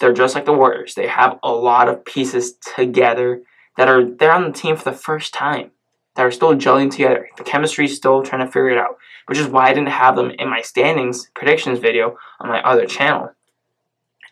they're 0.00 0.12
just 0.12 0.34
like 0.34 0.44
the 0.44 0.52
Warriors. 0.52 0.94
They 0.94 1.06
have 1.08 1.38
a 1.42 1.50
lot 1.50 1.88
of 1.88 2.04
pieces 2.04 2.54
together 2.54 3.42
that 3.76 3.88
are 3.88 4.04
they're 4.04 4.32
on 4.32 4.44
the 4.44 4.52
team 4.52 4.76
for 4.76 4.84
the 4.84 4.96
first 4.96 5.32
time. 5.34 5.70
That 6.18 6.26
are 6.26 6.32
still 6.32 6.56
gelling 6.56 6.90
together. 6.90 7.28
The 7.36 7.44
chemistry 7.44 7.84
is 7.84 7.94
still 7.94 8.24
trying 8.24 8.44
to 8.44 8.48
figure 8.48 8.70
it 8.70 8.76
out, 8.76 8.98
which 9.26 9.38
is 9.38 9.46
why 9.46 9.68
I 9.68 9.72
didn't 9.72 9.90
have 9.90 10.16
them 10.16 10.32
in 10.32 10.50
my 10.50 10.62
standings 10.62 11.30
predictions 11.32 11.78
video 11.78 12.16
on 12.40 12.48
my 12.48 12.60
other 12.60 12.86
channel. 12.86 13.30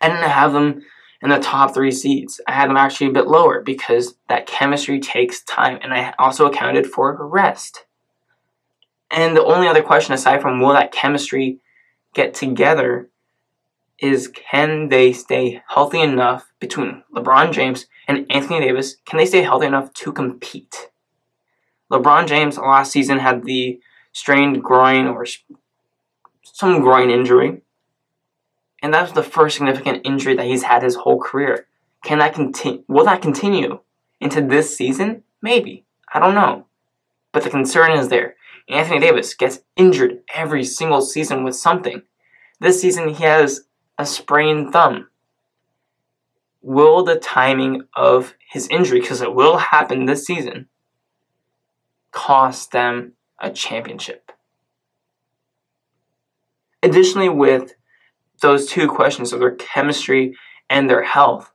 I 0.01 0.09
didn't 0.09 0.29
have 0.29 0.53
them 0.53 0.83
in 1.23 1.31
the 1.31 1.39
top 1.39 1.73
three 1.73 1.93
seeds. 1.93 2.41
I 2.49 2.55
had 2.55 2.69
them 2.69 2.77
actually 2.77 3.07
a 3.07 3.13
bit 3.13 3.29
lower 3.29 3.63
because 3.63 4.17
that 4.29 4.49
chemistry 4.49 4.99
takes 4.99 5.45
time, 5.45 5.79
and 5.81 5.95
I 5.95 6.13
also 6.19 6.47
accounted 6.47 6.89
for 6.89 7.25
rest. 7.25 7.85
And 9.09 9.37
the 9.37 9.45
only 9.45 9.69
other 9.69 9.85
question 9.85 10.13
aside 10.13 10.43
from 10.43 10.61
will 10.61 10.73
that 10.73 10.91
chemistry 10.91 11.61
get 12.15 12.35
together 12.35 13.11
is 14.01 14.27
can 14.27 14.89
they 14.89 15.13
stay 15.13 15.63
healthy 15.69 16.01
enough 16.01 16.53
between 16.59 17.05
LeBron 17.15 17.53
James 17.53 17.87
and 18.09 18.27
Anthony 18.29 18.59
Davis? 18.59 18.97
Can 19.07 19.19
they 19.19 19.27
stay 19.27 19.43
healthy 19.43 19.67
enough 19.67 19.93
to 19.95 20.13
compete? 20.13 20.91
LeBron 21.91 22.27
James 22.27 22.59
last 22.59 22.93
season 22.93 23.19
had 23.19 23.45
the 23.45 23.81
strained 24.13 24.63
groin 24.63 25.07
or 25.07 25.27
some 26.43 26.81
groin 26.81 27.11
injury. 27.11 27.63
And 28.83 28.93
that 28.95 29.03
was 29.03 29.13
the 29.13 29.23
first 29.23 29.57
significant 29.57 30.03
injury 30.05 30.35
that 30.37 30.47
he's 30.47 30.65
had 30.65 30.83
his 30.83 30.97
whole 30.97 31.21
career. 31.21 31.67
Can 32.05 32.19
that 32.19 32.35
continue? 32.35 32.83
Will 32.89 33.05
that 33.05 33.23
continue 33.23 33.81
into 34.21 34.41
this 34.41 34.77
season? 34.77 35.23
Maybe. 35.43 35.85
I 36.13 36.21
don't 36.21 36.35
know. 36.35 36.67
But 37.33 37.43
the 37.43 37.51
concern 37.51 37.93
is 37.93 38.09
there. 38.09 38.37
Anthony 38.69 38.99
Davis 38.99 39.35
gets 39.35 39.61
injured 39.77 40.23
every 40.35 40.65
single 40.65 41.03
season 41.03 41.45
with 41.45 41.55
something. 41.55 42.03
This 42.61 42.81
season 42.81 43.09
he 43.11 43.23
has 43.25 43.67
a 43.99 44.07
sprained 44.07 44.73
thumb. 44.73 45.09
Will 46.63 47.05
the 47.05 47.17
timing 47.17 47.83
of 47.95 48.35
his 48.51 48.67
injury, 48.69 49.01
because 49.01 49.21
it 49.21 49.35
will 49.35 49.57
happen 49.59 50.07
this 50.07 50.25
season, 50.25 50.69
cost 52.17 52.73
them 52.73 53.13
a 53.39 53.51
championship? 53.51 54.33
Additionally, 56.83 57.29
with 57.29 57.75
those 58.41 58.67
two 58.67 58.89
questions 58.89 59.33
of 59.33 59.41
their 59.41 59.55
chemistry 59.55 60.35
and 60.71 60.89
their 60.89 61.03
health, 61.03 61.53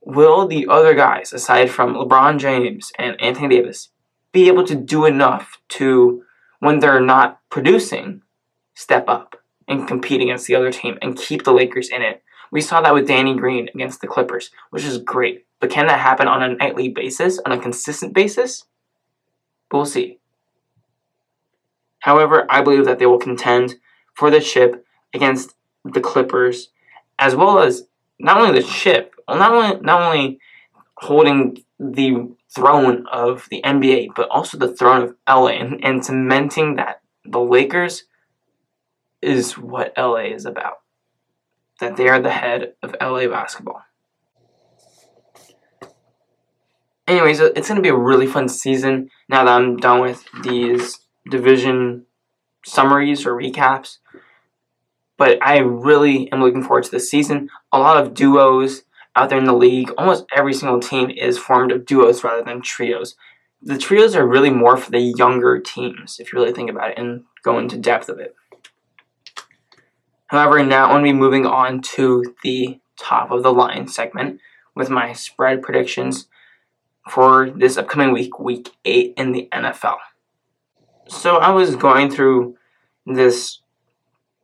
will 0.00 0.46
the 0.46 0.66
other 0.68 0.94
guys, 0.94 1.34
aside 1.34 1.70
from 1.70 1.94
LeBron 1.94 2.38
James 2.38 2.90
and 2.98 3.20
Anthony 3.20 3.56
Davis, 3.56 3.90
be 4.32 4.48
able 4.48 4.64
to 4.64 4.74
do 4.74 5.04
enough 5.04 5.58
to, 5.68 6.22
when 6.60 6.78
they're 6.78 7.00
not 7.00 7.40
producing, 7.50 8.22
step 8.74 9.06
up 9.06 9.36
and 9.66 9.86
compete 9.86 10.22
against 10.22 10.46
the 10.46 10.54
other 10.54 10.72
team 10.72 10.96
and 11.02 11.18
keep 11.18 11.44
the 11.44 11.52
Lakers 11.52 11.90
in 11.90 12.00
it. 12.00 12.22
We 12.50 12.62
saw 12.62 12.80
that 12.80 12.94
with 12.94 13.06
Danny 13.06 13.36
Green 13.36 13.68
against 13.74 14.00
the 14.00 14.06
Clippers, 14.06 14.50
which 14.70 14.84
is 14.84 14.96
great. 14.96 15.44
But 15.60 15.70
can 15.70 15.88
that 15.88 16.00
happen 16.00 16.26
on 16.26 16.42
a 16.42 16.54
nightly 16.54 16.88
basis, 16.88 17.38
on 17.44 17.52
a 17.52 17.58
consistent 17.58 18.14
basis? 18.14 18.64
We'll 19.72 19.86
see. 19.86 20.18
However, 22.00 22.46
I 22.48 22.62
believe 22.62 22.84
that 22.86 22.98
they 22.98 23.06
will 23.06 23.18
contend 23.18 23.76
for 24.14 24.30
the 24.30 24.40
chip 24.40 24.84
against 25.12 25.54
the 25.84 26.00
Clippers, 26.00 26.70
as 27.18 27.34
well 27.34 27.58
as 27.58 27.84
not 28.18 28.38
only 28.38 28.60
the 28.60 28.66
chip, 28.66 29.14
not 29.28 29.52
only 29.52 29.80
not 29.80 30.02
only 30.02 30.38
holding 30.96 31.62
the 31.78 32.28
throne 32.54 33.06
of 33.12 33.46
the 33.50 33.62
NBA, 33.62 34.08
but 34.16 34.28
also 34.30 34.56
the 34.56 34.74
throne 34.74 35.02
of 35.02 35.14
LA, 35.28 35.48
and, 35.48 35.84
and 35.84 36.04
cementing 36.04 36.76
that 36.76 37.00
the 37.24 37.40
Lakers 37.40 38.04
is 39.20 39.58
what 39.58 39.92
LA 39.96 40.32
is 40.34 40.46
about. 40.46 40.78
That 41.80 41.96
they 41.96 42.08
are 42.08 42.20
the 42.20 42.30
head 42.30 42.74
of 42.82 42.96
LA 43.00 43.28
basketball. 43.28 43.82
Anyways, 47.06 47.40
it's 47.40 47.68
going 47.68 47.76
to 47.76 47.82
be 47.82 47.88
a 47.88 47.96
really 47.96 48.26
fun 48.26 48.48
season 48.48 49.10
now 49.28 49.44
that 49.44 49.52
I'm 49.52 49.76
done 49.76 50.00
with 50.00 50.24
these 50.42 51.00
division 51.30 52.06
summaries 52.64 53.26
or 53.26 53.34
recaps. 53.34 53.98
But 55.16 55.38
I 55.42 55.58
really 55.58 56.30
am 56.32 56.40
looking 56.40 56.62
forward 56.62 56.84
to 56.84 56.90
this 56.90 57.10
season. 57.10 57.50
A 57.72 57.78
lot 57.78 58.02
of 58.02 58.14
duos 58.14 58.82
out 59.16 59.30
there 59.30 59.38
in 59.38 59.44
the 59.44 59.52
league. 59.52 59.90
Almost 59.98 60.26
every 60.34 60.54
single 60.54 60.80
team 60.80 61.10
is 61.10 61.38
formed 61.38 61.72
of 61.72 61.84
duos 61.84 62.22
rather 62.22 62.42
than 62.42 62.62
trios. 62.62 63.16
The 63.60 63.78
trios 63.78 64.14
are 64.14 64.26
really 64.26 64.50
more 64.50 64.76
for 64.76 64.90
the 64.92 65.00
younger 65.00 65.58
teams, 65.58 66.20
if 66.20 66.32
you 66.32 66.38
really 66.38 66.52
think 66.52 66.70
about 66.70 66.92
it 66.92 66.98
and 66.98 67.24
go 67.42 67.58
into 67.58 67.76
depth 67.76 68.08
of 68.08 68.20
it. 68.20 68.36
However, 70.28 70.62
now 70.62 70.84
I'm 70.84 71.02
going 71.02 71.04
to 71.06 71.12
be 71.12 71.18
moving 71.18 71.46
on 71.46 71.80
to 71.80 72.34
the 72.44 72.78
top 72.96 73.30
of 73.32 73.42
the 73.42 73.52
line 73.52 73.88
segment 73.88 74.40
with 74.76 74.90
my 74.90 75.12
spread 75.12 75.62
predictions 75.62 76.28
for 77.10 77.50
this 77.50 77.76
upcoming 77.76 78.12
week, 78.12 78.38
week 78.38 78.70
8 78.84 79.14
in 79.16 79.32
the 79.32 79.48
NFL. 79.52 79.96
So 81.08 81.36
I 81.36 81.50
was 81.50 81.76
going 81.76 82.10
through 82.10 82.56
this 83.06 83.60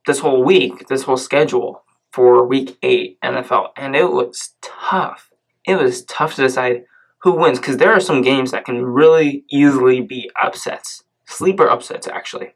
this 0.07 0.19
whole 0.19 0.45
week, 0.45 0.87
this 0.89 1.03
whole 1.03 1.17
schedule 1.17 1.83
for 2.13 2.47
week 2.47 2.77
8 2.83 3.19
NFL 3.23 3.69
and 3.77 3.97
it 3.97 4.11
was 4.11 4.55
tough. 4.61 5.31
It 5.67 5.77
was 5.77 6.05
tough 6.05 6.35
to 6.35 6.43
decide 6.43 6.85
who 7.19 7.33
wins 7.33 7.59
because 7.59 7.79
there 7.79 7.93
are 7.93 8.01
some 8.01 8.23
games 8.23 8.51
that 8.51 8.67
can 8.67 8.85
really 8.85 9.45
easily 9.51 10.01
be 10.01 10.31
upsets. 10.41 11.05
Sleeper 11.27 11.69
upsets 11.69 12.07
actually. 12.07 12.55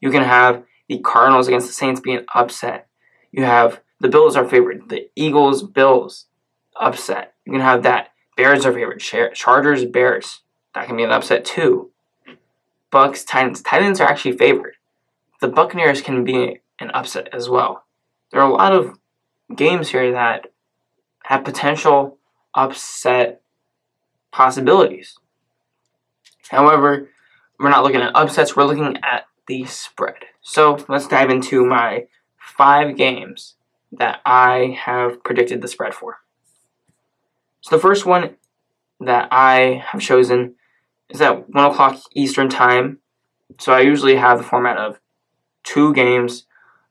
You 0.00 0.10
can 0.10 0.22
have 0.22 0.64
the 0.88 0.98
Cardinals 0.98 1.48
against 1.48 1.66
the 1.66 1.72
Saints 1.72 2.00
being 2.00 2.24
upset. 2.34 2.88
You 3.30 3.44
have 3.44 3.80
the 4.00 4.08
Bills 4.08 4.36
are 4.36 4.48
favored. 4.48 4.88
The 4.88 5.10
Eagles, 5.16 5.62
Bills, 5.62 6.26
upset. 6.80 7.34
You 7.44 7.52
can 7.52 7.60
have 7.60 7.82
that. 7.82 8.10
Bears 8.38 8.64
are 8.64 8.72
favored. 8.72 9.00
Chargers, 9.34 9.84
Bears. 9.84 10.42
That 10.72 10.86
can 10.86 10.96
be 10.96 11.02
an 11.02 11.10
upset 11.10 11.44
too. 11.44 11.90
Bucks, 12.92 13.24
Titans. 13.24 13.60
Titans 13.62 14.00
are 14.00 14.08
actually 14.08 14.38
favored. 14.38 14.76
The 15.40 15.48
Buccaneers 15.48 16.00
can 16.00 16.22
be 16.22 16.60
an 16.78 16.92
upset 16.92 17.28
as 17.32 17.48
well. 17.48 17.84
There 18.30 18.40
are 18.40 18.48
a 18.48 18.54
lot 18.54 18.72
of 18.72 18.96
games 19.56 19.88
here 19.88 20.12
that 20.12 20.52
have 21.24 21.44
potential 21.44 22.18
upset 22.54 23.42
possibilities. 24.30 25.18
However, 26.48 27.08
we're 27.58 27.70
not 27.70 27.82
looking 27.82 28.02
at 28.02 28.14
upsets, 28.14 28.54
we're 28.54 28.66
looking 28.66 28.98
at 29.02 29.26
the 29.48 29.64
spread. 29.64 30.26
So 30.42 30.78
let's 30.88 31.08
dive 31.08 31.30
into 31.30 31.66
my 31.66 32.06
five 32.38 32.96
games 32.96 33.56
that 33.90 34.20
I 34.24 34.78
have 34.80 35.24
predicted 35.24 35.60
the 35.60 35.66
spread 35.66 35.92
for. 35.92 36.18
So 37.60 37.76
the 37.76 37.82
first 37.82 38.06
one 38.06 38.36
that 39.00 39.28
I 39.30 39.82
have 39.86 40.00
chosen 40.00 40.54
is 41.08 41.20
at 41.20 41.48
1 41.48 41.70
o'clock 41.70 42.00
Eastern 42.14 42.48
Time. 42.48 42.98
So 43.58 43.72
I 43.72 43.80
usually 43.80 44.16
have 44.16 44.38
the 44.38 44.44
format 44.44 44.76
of 44.76 45.00
two 45.64 45.92
games, 45.94 46.46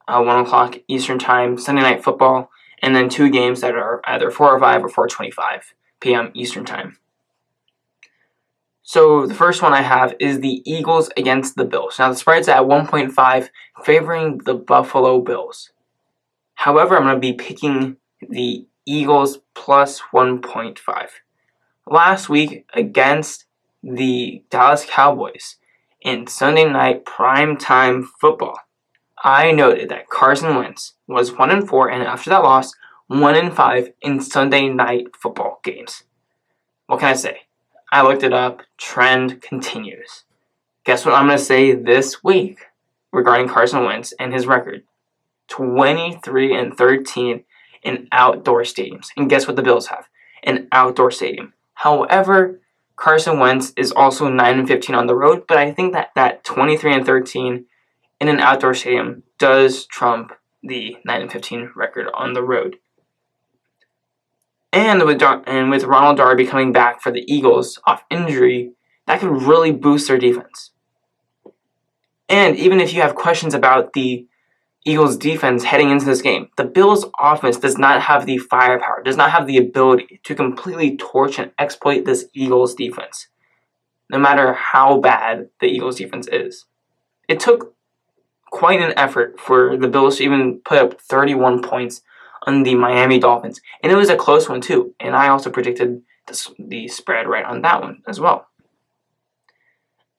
uh, 0.08 0.22
one 0.22 0.40
o'clock 0.46 0.78
Eastern 0.88 1.20
time, 1.20 1.58
Sunday 1.58 1.82
night 1.82 2.04
football, 2.04 2.50
and 2.82 2.96
then 2.96 3.10
two 3.10 3.30
games 3.30 3.62
that 3.62 3.76
are 3.76 4.02
either 4.06 4.32
four 4.32 4.56
or 4.56 4.60
five 4.60 4.84
or 4.84 4.90
four 4.90 5.08
twenty-five 5.08 5.74
p.m. 6.00 6.32
Eastern 6.34 6.66
time. 6.66 6.98
So 8.84 9.26
the 9.26 9.34
first 9.34 9.62
one 9.62 9.74
I 9.74 9.82
have 9.82 10.16
is 10.20 10.40
the 10.40 10.62
Eagles 10.64 11.10
against 11.18 11.56
the 11.56 11.66
Bills. 11.66 12.00
Now 12.00 12.10
the 12.10 12.16
spread's 12.16 12.48
at 12.48 12.62
1.5, 12.62 13.50
favoring 13.84 14.38
the 14.46 14.54
Buffalo 14.54 15.20
Bills. 15.20 15.72
However, 16.56 16.96
I'm 16.96 17.04
going 17.04 17.16
to 17.16 17.20
be 17.20 17.34
picking 17.34 17.98
the 18.22 18.66
Eagles 18.88 19.39
plus 19.53 20.01
1.5. 20.13 20.79
Last 21.86 22.29
week 22.29 22.65
against 22.74 23.46
the 23.84 24.44
Dallas 24.50 24.86
Cowboys 24.89 25.58
in 26.01 26.25
Sunday 26.25 26.65
night 26.65 27.06
prime 27.06 27.58
time 27.58 28.10
football, 28.20 28.60
I 29.22 29.51
noted 29.51 29.89
that 29.89 30.10
Carson 30.10 30.56
Wentz 30.56 30.94
was 31.06 31.38
1 31.38 31.51
and 31.51 31.67
4 31.67 31.89
and 31.89 32.03
after 32.03 32.29
that 32.29 32.44
loss, 32.44 32.74
1 33.08 33.36
and 33.36 33.53
5 33.53 33.91
in 34.01 34.22
Sunday 34.22 34.70
night 34.70 35.15
football 35.15 35.60
games. 35.63 36.03
What 36.86 37.01
can 37.01 37.10
I 37.10 37.13
say? 37.13 37.41
I 37.91 38.03
looked 38.03 38.24
it 38.24 38.34
up. 38.34 38.62
Trend 38.77 39.41
continues. 39.41 40.24
Guess 40.86 41.06
what 41.06 41.13
I'm 41.13 41.27
going 41.27 41.38
to 41.38 41.44
say 41.44 41.74
this 41.74 42.24
week 42.24 42.60
regarding 43.12 43.50
Carson 43.50 43.84
Wentz 43.84 44.13
and 44.20 44.34
his 44.34 44.48
record? 44.48 44.84
23 45.50 46.58
and 46.58 46.77
13 46.77 47.44
in 47.88 48.08
outdoor 48.12 48.62
stadiums. 48.62 49.08
And 49.15 49.29
guess 49.29 49.48
what 49.48 49.56
the 49.56 49.63
Bills 49.63 49.88
have? 49.88 50.08
An 50.44 50.67
outdoor 50.72 51.10
stadium. 51.10 51.53
However, 51.74 52.60
Carson 52.98 53.39
Wentz 53.39 53.72
is 53.77 53.91
also 53.91 54.27
9 54.27 54.60
and 54.60 54.67
15 54.67 54.96
on 54.96 55.08
the 55.08 55.15
road, 55.15 55.46
but 55.48 55.58
I 55.58 55.72
think 55.72 55.94
that 55.94 56.10
that 56.15 56.44
23 56.44 56.96
and 56.96 57.06
13 57.06 57.65
in 58.20 58.27
an 58.27 58.39
outdoor 58.39 58.74
stadium 58.74 59.24
does 59.38 59.86
trump 59.86 60.32
the 60.63 60.98
9 61.06 61.22
and 61.22 61.32
15 61.32 61.72
record 61.75 62.08
on 62.13 62.34
the 62.34 62.44
road. 62.44 62.77
And 64.74 65.03
with 65.03 65.20
Dar- 65.20 65.44
and 65.48 65.70
with 65.70 65.86
Ronald 65.86 66.17
Darby 66.17 66.46
coming 66.46 66.72
back 66.72 67.01
for 67.01 67.12
the 67.12 67.24
Eagles 67.32 67.79
off 67.86 68.03
injury, 68.10 68.74
that 69.06 69.20
could 69.22 69.44
really 69.44 69.72
boost 69.72 70.08
their 70.08 70.17
defense. 70.17 70.72
And 72.27 72.58
even 72.58 72.82
if 72.82 72.94
you 72.94 73.01
have 73.01 73.15
questions 73.15 73.53
about 73.53 73.94
the 73.94 74.27
Eagles 74.88 75.17
defense 75.17 75.65
heading 75.65 75.89
into 75.89 76.06
this 76.06 76.22
game, 76.22 76.48
the 76.56 76.63
Bills 76.63 77.06
offense 77.20 77.58
does 77.58 77.77
not 77.77 78.01
have 78.01 78.25
the 78.25 78.38
firepower, 78.38 79.03
does 79.03 79.17
not 79.17 79.32
have 79.32 79.46
the 79.46 79.58
ability 79.58 80.22
to 80.24 80.34
completely 80.34 80.96
torch 80.96 81.38
and 81.38 81.51
exploit 81.60 82.06
this 82.06 82.25
Eagles 82.34 82.74
defense, 82.74 83.27
no 84.10 84.17
matter 84.17 84.53
how 84.53 85.00
bad 85.00 85.50
the 85.60 85.67
Eagles 85.67 85.98
defense 85.98 86.27
is. 86.32 86.65
It 87.27 87.39
took 87.39 87.75
quite 88.50 88.79
an 88.79 88.94
effort 88.98 89.39
for 89.39 89.75
the 89.75 89.89
Bills 89.89 90.17
to 90.17 90.24
even 90.24 90.62
put 90.63 90.77
up 90.77 91.01
31 91.01 91.62
points 91.62 92.01
on 92.46 92.63
the 92.63 92.75
Miami 92.75 93.20
Dolphins. 93.20 93.60
And 93.84 93.91
it 93.91 93.96
was 93.96 94.10
a 94.10 94.15
close 94.15 94.48
one, 94.48 94.62
too. 94.62 94.96
And 95.01 95.15
I 95.15 95.27
also 95.27 95.50
predicted 95.50 96.01
the, 96.58 96.88
spread 96.88 97.27
right 97.27 97.44
on 97.44 97.62
that 97.63 97.82
one 97.82 98.03
as 98.08 98.20
well. 98.20 98.48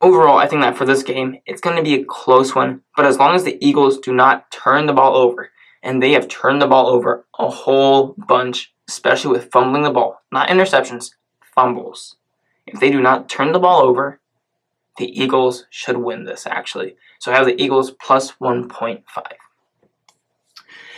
Overall, 0.00 0.38
I 0.38 0.46
think 0.46 0.62
that 0.62 0.76
for 0.76 0.84
this 0.84 1.02
game, 1.02 1.38
it's 1.44 1.60
going 1.60 1.76
to 1.76 1.82
be 1.82 1.94
a 1.94 2.04
close 2.04 2.54
one. 2.54 2.82
But 2.96 3.06
as 3.06 3.18
long 3.18 3.34
as 3.34 3.44
the 3.44 3.58
Eagles 3.64 3.98
do 3.98 4.12
not 4.14 4.50
turn 4.50 4.86
the 4.86 4.92
ball 4.92 5.16
over, 5.16 5.50
and 5.82 6.02
they 6.02 6.12
have 6.12 6.28
turned 6.28 6.62
the 6.62 6.66
ball 6.66 6.88
over 6.88 7.26
a 7.38 7.48
whole 7.48 8.14
bunch, 8.16 8.72
especially 8.88 9.32
with 9.32 9.50
fumbling 9.50 9.82
the 9.82 9.90
ball, 9.90 10.22
not 10.30 10.48
interceptions, 10.48 11.14
fumbles. 11.54 12.16
If 12.66 12.80
they 12.80 12.90
do 12.90 13.00
not 13.00 13.28
turn 13.28 13.52
the 13.52 13.58
ball 13.58 13.82
over, 13.82 14.20
the 14.98 15.20
Eagles 15.20 15.66
should 15.70 15.96
win 15.96 16.24
this 16.24 16.46
actually. 16.46 16.96
So 17.18 17.32
I 17.32 17.36
have 17.36 17.46
the 17.46 17.60
Eagles 17.60 17.92
plus 17.92 18.32
1.5. 18.32 19.02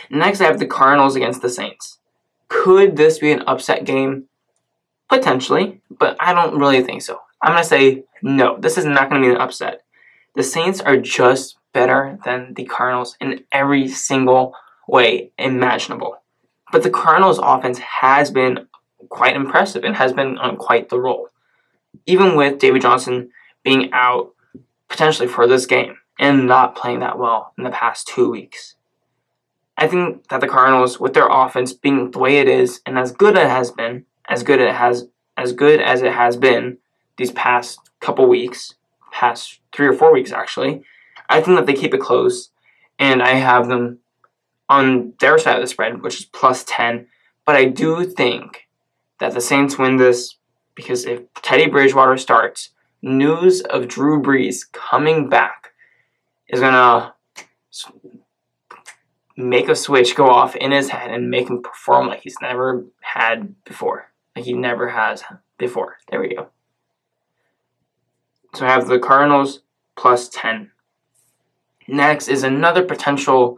Next, 0.09 0.41
I 0.41 0.45
have 0.45 0.59
the 0.59 0.67
Cardinals 0.67 1.15
against 1.15 1.41
the 1.41 1.49
Saints. 1.49 1.99
Could 2.49 2.97
this 2.97 3.19
be 3.19 3.31
an 3.31 3.43
upset 3.47 3.85
game? 3.85 4.25
Potentially, 5.07 5.81
but 5.89 6.17
I 6.19 6.33
don't 6.33 6.59
really 6.59 6.83
think 6.83 7.01
so. 7.01 7.21
I'm 7.41 7.53
going 7.53 7.63
to 7.63 7.69
say 7.69 8.03
no, 8.21 8.57
this 8.59 8.77
is 8.77 8.85
not 8.85 9.09
going 9.09 9.21
to 9.21 9.27
be 9.27 9.33
an 9.33 9.41
upset. 9.41 9.83
The 10.35 10.43
Saints 10.43 10.79
are 10.79 10.97
just 10.97 11.57
better 11.73 12.19
than 12.25 12.53
the 12.53 12.65
Cardinals 12.65 13.17
in 13.19 13.43
every 13.51 13.87
single 13.87 14.53
way 14.87 15.31
imaginable. 15.37 16.17
But 16.71 16.83
the 16.83 16.89
Cardinals' 16.89 17.39
offense 17.41 17.79
has 17.79 18.31
been 18.31 18.67
quite 19.09 19.35
impressive 19.35 19.83
and 19.83 19.95
has 19.95 20.13
been 20.13 20.37
on 20.37 20.55
quite 20.57 20.89
the 20.89 20.99
roll. 20.99 21.29
Even 22.05 22.35
with 22.35 22.59
David 22.59 22.81
Johnson 22.81 23.31
being 23.63 23.91
out 23.93 24.33
potentially 24.87 25.27
for 25.27 25.47
this 25.47 25.65
game 25.65 25.97
and 26.19 26.47
not 26.47 26.75
playing 26.75 26.99
that 26.99 27.17
well 27.17 27.53
in 27.57 27.63
the 27.63 27.69
past 27.71 28.07
two 28.07 28.29
weeks. 28.29 28.75
I 29.77 29.87
think 29.87 30.27
that 30.27 30.41
the 30.41 30.47
Cardinals, 30.47 30.99
with 30.99 31.13
their 31.13 31.27
offense 31.27 31.73
being 31.73 32.11
the 32.11 32.19
way 32.19 32.37
it 32.37 32.47
is 32.47 32.81
and 32.85 32.97
as 32.99 33.11
good 33.11 33.37
as 33.37 33.45
it 33.45 33.49
has 33.49 33.71
been, 33.71 34.05
as 34.29 34.43
good 34.43 34.61
as 34.61 34.69
it 34.69 34.75
has 34.75 35.07
as 35.37 35.53
good 35.53 35.79
as 35.79 36.01
it 36.01 36.11
has 36.11 36.37
been 36.37 36.77
these 37.21 37.31
past 37.31 37.79
couple 37.99 38.27
weeks, 38.27 38.73
past 39.11 39.59
three 39.73 39.87
or 39.87 39.93
four 39.93 40.11
weeks 40.11 40.31
actually, 40.31 40.83
I 41.29 41.41
think 41.41 41.57
that 41.57 41.65
they 41.65 41.73
keep 41.73 41.93
it 41.93 42.01
close, 42.01 42.49
and 42.99 43.21
I 43.21 43.35
have 43.35 43.67
them 43.67 43.99
on 44.67 45.13
their 45.19 45.37
side 45.37 45.55
of 45.55 45.61
the 45.61 45.67
spread, 45.67 46.01
which 46.01 46.19
is 46.19 46.25
plus 46.25 46.63
ten. 46.65 47.07
But 47.45 47.55
I 47.55 47.65
do 47.65 48.05
think 48.05 48.67
that 49.19 49.33
the 49.33 49.41
Saints 49.41 49.77
win 49.77 49.97
this 49.97 50.35
because 50.75 51.05
if 51.05 51.21
Teddy 51.41 51.67
Bridgewater 51.67 52.17
starts, 52.17 52.69
news 53.01 53.61
of 53.61 53.87
Drew 53.87 54.21
Brees 54.21 54.71
coming 54.71 55.29
back 55.29 55.73
is 56.47 56.59
gonna 56.59 57.13
make 59.37 59.69
a 59.69 59.75
switch 59.75 60.15
go 60.15 60.27
off 60.27 60.55
in 60.55 60.71
his 60.71 60.89
head 60.89 61.11
and 61.11 61.29
make 61.29 61.49
him 61.49 61.61
perform 61.61 62.07
like 62.07 62.21
he's 62.21 62.41
never 62.41 62.85
had 63.01 63.55
before. 63.63 64.11
Like 64.35 64.45
he 64.45 64.53
never 64.53 64.89
has 64.89 65.23
before. 65.57 65.97
There 66.09 66.19
we 66.19 66.35
go. 66.35 66.49
So 68.53 68.65
I 68.65 68.69
have 68.69 68.87
the 68.87 68.99
Cardinals 68.99 69.61
plus 69.95 70.29
10. 70.29 70.71
Next 71.87 72.27
is 72.27 72.43
another 72.43 72.83
potential 72.83 73.57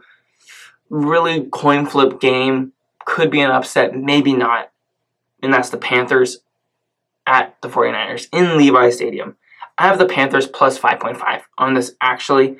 really 0.88 1.48
coin 1.50 1.86
flip 1.86 2.20
game. 2.20 2.72
Could 3.04 3.30
be 3.30 3.40
an 3.40 3.50
upset, 3.50 3.96
maybe 3.96 4.32
not. 4.32 4.70
And 5.42 5.52
that's 5.52 5.70
the 5.70 5.76
Panthers 5.76 6.38
at 7.26 7.60
the 7.60 7.68
49ers 7.68 8.28
in 8.32 8.56
Levi 8.56 8.90
Stadium. 8.90 9.36
I 9.76 9.86
have 9.86 9.98
the 9.98 10.06
Panthers 10.06 10.46
plus 10.46 10.78
5.5 10.78 11.42
on 11.58 11.74
this 11.74 11.94
actually. 12.00 12.56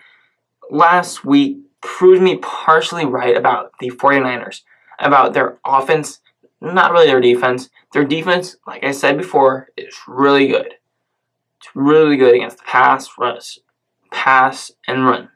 Last 0.70 1.24
week, 1.24 1.58
proved 1.80 2.22
me 2.22 2.38
partially 2.38 3.04
right 3.04 3.36
about 3.36 3.72
the 3.78 3.90
49ers, 3.90 4.62
about 4.98 5.34
their 5.34 5.58
offense, 5.64 6.20
not 6.60 6.92
really 6.92 7.06
their 7.06 7.20
defense. 7.20 7.68
Their 7.92 8.04
defense, 8.04 8.56
like 8.66 8.82
I 8.82 8.92
said 8.92 9.18
before, 9.18 9.68
is 9.76 9.94
really 10.08 10.48
good. 10.48 10.74
Really 11.74 12.16
good 12.16 12.34
against 12.34 12.58
the 12.58 12.64
pass, 12.64 13.08
rush, 13.18 13.58
pass, 14.10 14.72
and 14.86 15.04
run. 15.04 15.30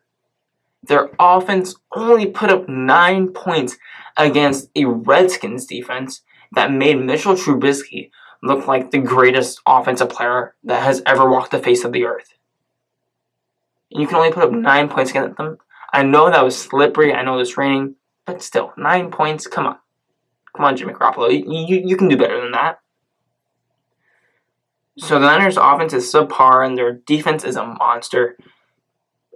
Their 0.82 1.10
offense 1.18 1.74
only 1.94 2.26
put 2.26 2.50
up 2.50 2.68
nine 2.68 3.28
points 3.32 3.76
against 4.16 4.70
a 4.74 4.84
Redskins 4.84 5.66
defense 5.66 6.22
that 6.52 6.72
made 6.72 6.98
Mitchell 6.98 7.34
Trubisky 7.34 8.10
look 8.42 8.66
like 8.66 8.90
the 8.90 8.98
greatest 8.98 9.60
offensive 9.66 10.08
player 10.08 10.54
that 10.64 10.82
has 10.82 11.02
ever 11.04 11.28
walked 11.28 11.50
the 11.50 11.58
face 11.58 11.84
of 11.84 11.92
the 11.92 12.04
earth. 12.04 12.34
And 13.90 14.00
you 14.00 14.06
can 14.06 14.16
only 14.16 14.32
put 14.32 14.44
up 14.44 14.52
nine 14.52 14.88
points 14.88 15.10
against 15.10 15.36
them 15.36 15.58
I 15.92 16.02
know 16.02 16.30
that 16.30 16.44
was 16.44 16.58
slippery. 16.60 17.14
I 17.14 17.22
know 17.22 17.34
it 17.34 17.38
was 17.38 17.56
raining, 17.56 17.94
but 18.26 18.42
still, 18.42 18.72
nine 18.76 19.10
points. 19.10 19.46
Come 19.46 19.66
on, 19.66 19.78
come 20.54 20.66
on, 20.66 20.76
Jimmy 20.76 20.92
Garoppolo. 20.92 21.32
You, 21.32 21.44
you, 21.46 21.82
you 21.86 21.96
can 21.96 22.08
do 22.08 22.16
better 22.16 22.40
than 22.40 22.52
that. 22.52 22.80
So 24.98 25.18
the 25.18 25.26
Niners' 25.26 25.56
offense 25.56 25.92
is 25.92 26.12
subpar, 26.12 26.66
and 26.66 26.76
their 26.76 26.92
defense 26.92 27.44
is 27.44 27.56
a 27.56 27.64
monster. 27.64 28.36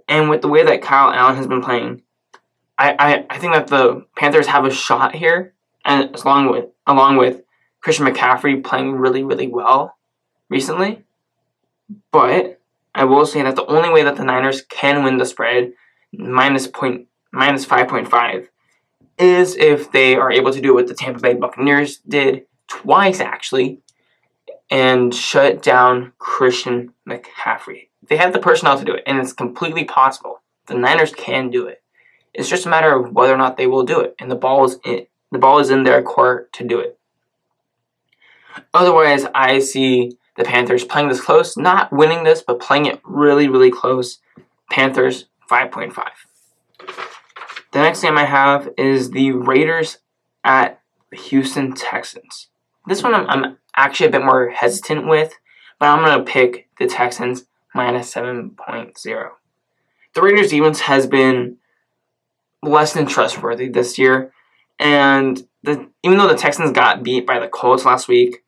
And 0.07 0.29
with 0.29 0.41
the 0.41 0.49
way 0.49 0.63
that 0.63 0.81
Kyle 0.81 1.11
Allen 1.11 1.37
has 1.37 1.47
been 1.47 1.61
playing, 1.61 2.01
I, 2.77 2.95
I, 2.99 3.25
I 3.29 3.37
think 3.37 3.53
that 3.53 3.67
the 3.67 4.05
Panthers 4.17 4.47
have 4.47 4.65
a 4.65 4.71
shot 4.71 5.15
here, 5.15 5.53
and 5.85 6.13
along 6.15 6.51
with 6.51 6.65
along 6.85 7.17
with 7.17 7.43
Christian 7.79 8.05
McCaffrey 8.05 8.63
playing 8.63 8.93
really 8.93 9.23
really 9.23 9.47
well 9.47 9.95
recently. 10.49 11.03
But 12.11 12.59
I 12.93 13.05
will 13.05 13.25
say 13.25 13.41
that 13.43 13.55
the 13.55 13.65
only 13.65 13.89
way 13.89 14.03
that 14.03 14.17
the 14.17 14.25
Niners 14.25 14.61
can 14.63 15.03
win 15.03 15.17
the 15.17 15.25
spread 15.25 15.73
minus 16.11 16.67
point 16.67 17.07
minus 17.31 17.63
five 17.63 17.87
point 17.87 18.09
five 18.09 18.49
is 19.17 19.55
if 19.55 19.91
they 19.91 20.15
are 20.15 20.31
able 20.31 20.51
to 20.51 20.61
do 20.61 20.73
what 20.73 20.87
the 20.87 20.93
Tampa 20.93 21.19
Bay 21.19 21.35
Buccaneers 21.35 21.99
did 21.99 22.45
twice 22.67 23.19
actually 23.19 23.79
and 24.73 25.13
shut 25.13 25.61
down 25.61 26.11
Christian 26.17 26.95
McCaffrey. 27.07 27.89
They 28.09 28.17
have 28.17 28.33
the 28.33 28.39
personnel 28.39 28.79
to 28.79 28.83
do 28.83 28.95
it, 28.95 29.03
and 29.05 29.19
it's 29.19 29.31
completely 29.31 29.83
possible. 29.85 30.41
The 30.65 30.73
Niners 30.73 31.13
can 31.13 31.51
do 31.51 31.67
it. 31.67 31.83
It's 32.33 32.49
just 32.49 32.65
a 32.65 32.69
matter 32.69 32.91
of 32.91 33.13
whether 33.13 33.31
or 33.31 33.37
not 33.37 33.55
they 33.55 33.67
will 33.67 33.83
do 33.83 33.99
it, 33.99 34.15
and 34.19 34.31
the 34.31 34.35
ball 34.35 34.65
is 34.65 34.79
in, 34.83 35.05
the 35.31 35.37
ball 35.37 35.59
is 35.59 35.69
in 35.69 35.83
their 35.83 36.01
court 36.01 36.51
to 36.53 36.63
do 36.63 36.79
it. 36.79 36.97
Otherwise, 38.73 39.27
I 39.35 39.59
see 39.59 40.17
the 40.37 40.43
Panthers 40.43 40.83
playing 40.83 41.09
this 41.09 41.21
close, 41.21 41.55
not 41.55 41.93
winning 41.93 42.23
this, 42.23 42.41
but 42.41 42.59
playing 42.59 42.87
it 42.87 42.99
really, 43.03 43.47
really 43.47 43.69
close. 43.69 44.17
Panthers 44.71 45.25
5.5. 45.51 45.93
The 47.73 47.79
next 47.79 48.01
game 48.01 48.17
I 48.17 48.25
have 48.25 48.69
is 48.75 49.11
the 49.11 49.33
Raiders 49.33 49.99
at 50.43 50.81
Houston 51.11 51.73
Texans. 51.73 52.47
This 52.87 53.03
one 53.03 53.13
I'm, 53.13 53.29
I'm 53.29 53.57
actually 53.75 54.07
a 54.07 54.11
bit 54.11 54.23
more 54.23 54.49
hesitant 54.49 55.07
with, 55.07 55.33
but 55.79 55.87
I'm 55.87 56.03
going 56.03 56.17
to 56.17 56.31
pick 56.31 56.69
the 56.79 56.87
Texans 56.87 57.45
minus 57.73 58.13
7.0. 58.13 59.29
The 60.13 60.21
Raiders 60.21 60.51
defense 60.51 60.81
has 60.81 61.07
been 61.07 61.57
less 62.61 62.93
than 62.93 63.05
trustworthy 63.05 63.67
this 63.67 63.97
year, 63.97 64.31
and 64.79 65.45
the, 65.63 65.89
even 66.03 66.17
though 66.17 66.27
the 66.27 66.35
Texans 66.35 66.71
got 66.71 67.03
beat 67.03 67.25
by 67.25 67.39
the 67.39 67.47
Colts 67.47 67.85
last 67.85 68.07
week, 68.07 68.43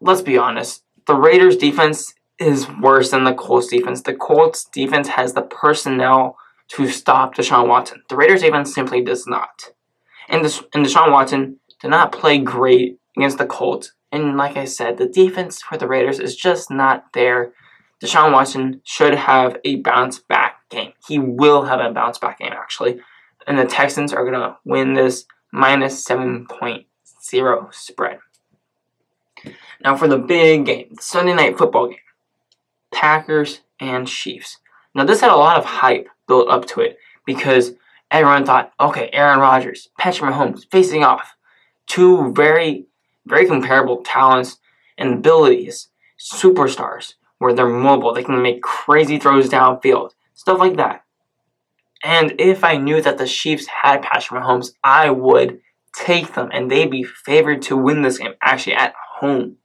let's 0.00 0.22
be 0.22 0.36
honest, 0.36 0.82
the 1.06 1.14
Raiders 1.14 1.56
defense 1.56 2.14
is 2.38 2.66
worse 2.80 3.10
than 3.10 3.24
the 3.24 3.34
Colts 3.34 3.68
defense. 3.68 4.02
The 4.02 4.14
Colts 4.14 4.64
defense 4.64 5.08
has 5.08 5.34
the 5.34 5.42
personnel 5.42 6.36
to 6.68 6.88
stop 6.88 7.34
Deshaun 7.34 7.68
Watson. 7.68 8.02
The 8.08 8.16
Raiders 8.16 8.42
defense 8.42 8.74
simply 8.74 9.02
does 9.02 9.26
not. 9.26 9.72
And, 10.28 10.42
Des- 10.42 10.64
and 10.72 10.84
Deshaun 10.84 11.12
Watson 11.12 11.60
did 11.80 11.88
not 11.88 12.12
play 12.12 12.38
great 12.38 12.98
against 13.16 13.38
the 13.38 13.46
Colts. 13.46 13.92
And 14.12 14.36
like 14.36 14.56
I 14.56 14.64
said, 14.64 14.96
the 14.96 15.08
defense 15.08 15.62
for 15.62 15.76
the 15.76 15.88
Raiders 15.88 16.20
is 16.20 16.36
just 16.36 16.70
not 16.70 17.12
there. 17.12 17.52
Deshaun 18.02 18.32
Watson 18.32 18.80
should 18.84 19.14
have 19.14 19.56
a 19.64 19.76
bounce 19.76 20.18
back 20.18 20.68
game. 20.68 20.92
He 21.06 21.18
will 21.18 21.64
have 21.64 21.80
a 21.80 21.92
bounce 21.92 22.18
back 22.18 22.38
game, 22.38 22.52
actually. 22.52 23.00
And 23.46 23.58
the 23.58 23.64
Texans 23.64 24.12
are 24.12 24.24
going 24.24 24.40
to 24.40 24.56
win 24.64 24.94
this 24.94 25.26
minus 25.52 26.04
7.0 26.04 27.74
spread. 27.74 28.18
Now 29.82 29.96
for 29.96 30.08
the 30.08 30.18
big 30.18 30.66
game, 30.66 30.88
the 30.94 31.02
Sunday 31.02 31.34
night 31.34 31.58
football 31.58 31.88
game. 31.88 31.98
Packers 32.92 33.60
and 33.80 34.06
Chiefs. 34.08 34.58
Now 34.94 35.04
this 35.04 35.20
had 35.20 35.30
a 35.30 35.36
lot 35.36 35.58
of 35.58 35.64
hype 35.64 36.08
built 36.26 36.48
up 36.48 36.66
to 36.68 36.80
it 36.80 36.96
because 37.26 37.72
everyone 38.10 38.46
thought, 38.46 38.72
okay, 38.80 39.10
Aaron 39.12 39.40
Rodgers, 39.40 39.88
Patrick 39.98 40.32
Mahomes 40.32 40.64
facing 40.70 41.04
off. 41.04 41.34
Two 41.86 42.32
very, 42.32 42.86
very 43.26 43.46
comparable 43.46 44.02
talents 44.02 44.58
and 44.98 45.14
abilities, 45.14 45.88
superstars, 46.18 47.14
where 47.38 47.52
they're 47.52 47.68
mobile, 47.68 48.14
they 48.14 48.24
can 48.24 48.42
make 48.42 48.62
crazy 48.62 49.18
throws 49.18 49.48
downfield, 49.48 50.10
stuff 50.34 50.58
like 50.58 50.76
that. 50.76 51.04
And 52.02 52.34
if 52.38 52.64
I 52.64 52.76
knew 52.76 53.00
that 53.00 53.18
the 53.18 53.26
Chiefs 53.26 53.66
had 53.66 54.02
Patrick 54.02 54.42
Mahomes, 54.42 54.72
I 54.84 55.10
would 55.10 55.60
take 55.94 56.34
them 56.34 56.50
and 56.52 56.70
they'd 56.70 56.90
be 56.90 57.02
favored 57.02 57.62
to 57.62 57.76
win 57.76 58.02
this 58.02 58.18
game, 58.18 58.34
actually 58.42 58.74
at 58.74 58.94
home. 59.18 59.56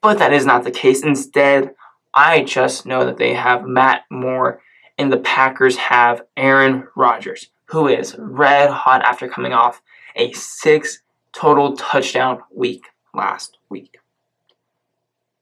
But 0.00 0.18
that 0.18 0.32
is 0.32 0.46
not 0.46 0.64
the 0.64 0.70
case. 0.70 1.02
Instead, 1.02 1.74
I 2.14 2.42
just 2.42 2.86
know 2.86 3.04
that 3.04 3.16
they 3.16 3.34
have 3.34 3.64
Matt 3.64 4.02
Moore 4.10 4.60
and 4.98 5.12
the 5.12 5.18
Packers 5.18 5.76
have 5.76 6.22
Aaron 6.36 6.86
Rodgers, 6.94 7.48
who 7.66 7.88
is 7.88 8.14
red 8.18 8.70
hot 8.70 9.02
after 9.02 9.28
coming 9.28 9.52
off 9.52 9.82
a 10.14 10.30
six 10.32 11.02
total 11.34 11.76
touchdown 11.76 12.42
week 12.54 12.86
last 13.12 13.58
week. 13.68 13.98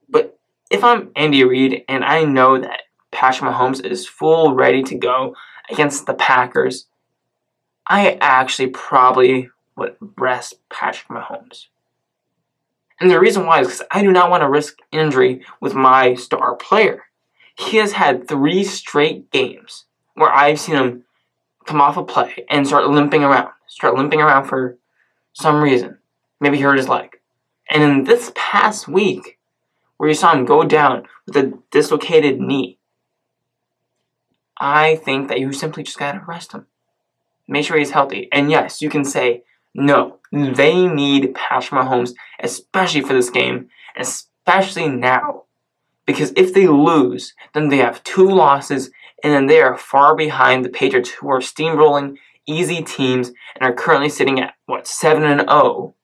But 0.09 0.37
if 0.69 0.83
I'm 0.83 1.11
Andy 1.15 1.43
Reid 1.43 1.83
and 1.87 2.03
I 2.03 2.23
know 2.23 2.59
that 2.59 2.83
Patrick 3.11 3.51
Mahomes 3.51 3.83
is 3.85 4.07
full 4.07 4.53
ready 4.53 4.83
to 4.83 4.95
go 4.95 5.35
against 5.69 6.05
the 6.05 6.13
Packers, 6.13 6.87
I 7.87 8.17
actually 8.21 8.69
probably 8.69 9.49
would 9.75 9.95
rest 10.17 10.55
Patrick 10.69 11.09
Mahomes. 11.09 11.67
And 12.99 13.09
the 13.09 13.19
reason 13.19 13.45
why 13.45 13.61
is 13.61 13.67
because 13.67 13.83
I 13.91 14.01
do 14.01 14.11
not 14.11 14.29
want 14.29 14.41
to 14.41 14.49
risk 14.49 14.77
injury 14.91 15.45
with 15.59 15.73
my 15.73 16.15
star 16.15 16.55
player. 16.55 17.03
He 17.55 17.77
has 17.77 17.91
had 17.91 18.27
three 18.27 18.63
straight 18.63 19.31
games 19.31 19.85
where 20.15 20.31
I've 20.31 20.59
seen 20.59 20.75
him 20.75 21.03
come 21.65 21.81
off 21.81 21.97
a 21.97 22.03
play 22.03 22.45
and 22.49 22.65
start 22.65 22.89
limping 22.89 23.23
around. 23.23 23.51
Start 23.67 23.95
limping 23.95 24.21
around 24.21 24.45
for 24.45 24.77
some 25.33 25.61
reason. 25.61 25.97
Maybe 26.39 26.57
he 26.57 26.63
hurt 26.63 26.77
his 26.77 26.89
leg. 26.89 27.17
And 27.69 27.83
in 27.83 28.03
this 28.03 28.31
past 28.35 28.87
week, 28.87 29.39
where 29.97 30.09
you 30.09 30.15
saw 30.15 30.33
him 30.33 30.45
go 30.45 30.63
down 30.63 31.07
with 31.25 31.37
a 31.37 31.53
dislocated 31.71 32.39
knee, 32.39 32.77
I 34.59 34.95
think 34.97 35.27
that 35.27 35.39
you 35.39 35.51
simply 35.51 35.83
just 35.83 35.99
gotta 35.99 36.21
rest 36.27 36.53
him. 36.53 36.67
Make 37.47 37.65
sure 37.65 37.77
he's 37.77 37.91
healthy. 37.91 38.29
And 38.31 38.49
yes, 38.49 38.81
you 38.81 38.89
can 38.89 39.03
say, 39.03 39.43
no, 39.73 40.19
they 40.31 40.87
need 40.87 41.33
Patrick 41.33 41.81
Mahomes, 41.81 42.13
especially 42.39 43.01
for 43.01 43.13
this 43.13 43.29
game, 43.29 43.69
especially 43.97 44.87
now. 44.87 45.43
Because 46.05 46.33
if 46.35 46.53
they 46.53 46.67
lose, 46.67 47.33
then 47.53 47.69
they 47.69 47.77
have 47.77 48.03
two 48.03 48.29
losses, 48.29 48.91
and 49.23 49.33
then 49.33 49.47
they 49.47 49.61
are 49.61 49.77
far 49.77 50.15
behind 50.15 50.63
the 50.63 50.69
Patriots, 50.69 51.11
who 51.11 51.29
are 51.29 51.39
steamrolling 51.39 52.17
easy 52.45 52.83
teams 52.83 53.29
and 53.55 53.61
are 53.69 53.73
currently 53.73 54.09
sitting 54.09 54.39
at 54.39 54.55
what 54.65 54.87
seven 54.87 55.23
and 55.23 55.41
0 55.41 55.95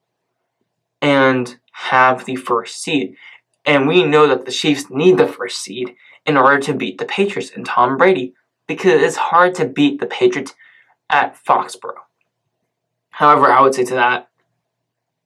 and 1.02 1.58
have 1.71 2.25
the 2.25 2.36
first 2.36 2.82
seed. 2.82 3.15
And 3.65 3.88
we 3.88 4.04
know 4.04 4.28
that 4.28 4.45
the 4.45 4.52
Chiefs 4.52 4.89
need 4.89 5.17
the 5.17 5.28
first 5.28 5.62
seed 5.62 5.95
in 6.25 6.38
order 6.38 6.60
to 6.60 6.73
beat 6.73 6.97
the 6.97 7.06
Patriots 7.06 7.52
and 7.56 7.65
Tom 7.65 7.97
Brady, 7.97 8.34
because 8.67 9.02
it's 9.02 9.15
hard 9.15 9.56
to 9.56 9.65
beat 9.65 9.99
the 9.99 10.06
Patriots 10.06 10.54
at 11.10 11.36
Foxborough. 11.43 12.04
However, 13.10 13.47
I 13.52 13.62
would 13.62 13.75
say 13.75 13.86
to 13.86 13.95
that, 13.95 14.30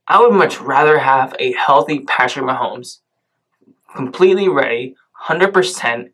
I 0.08 0.20
would 0.20 0.34
much 0.34 0.60
rather 0.60 1.00
have 1.00 1.36
a 1.40 1.54
healthy 1.54 2.00
Patrick 2.02 2.46
Mahomes, 2.46 3.00
completely 3.96 4.50
ready, 4.50 4.96
100%, 5.28 6.12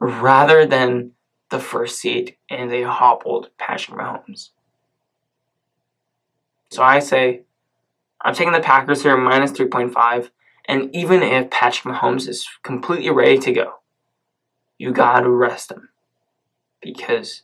rather 0.00 0.66
than 0.66 1.12
the 1.50 1.60
first 1.60 1.98
seed 1.98 2.36
and 2.48 2.70
they 2.70 2.82
hobbled 2.82 3.50
Patrick 3.58 3.98
Mahomes. 3.98 4.50
So 6.70 6.82
I 6.82 7.00
say, 7.00 7.42
I'm 8.22 8.34
taking 8.34 8.52
the 8.52 8.60
Packers 8.60 9.02
here 9.02 9.16
minus 9.16 9.52
3.5, 9.52 10.30
and 10.66 10.94
even 10.94 11.22
if 11.22 11.50
Patrick 11.50 11.94
Mahomes 11.94 12.28
is 12.28 12.46
completely 12.62 13.10
ready 13.10 13.38
to 13.38 13.52
go, 13.52 13.74
you 14.78 14.92
gotta 14.92 15.28
rest 15.28 15.72
him. 15.72 15.88
Because 16.80 17.42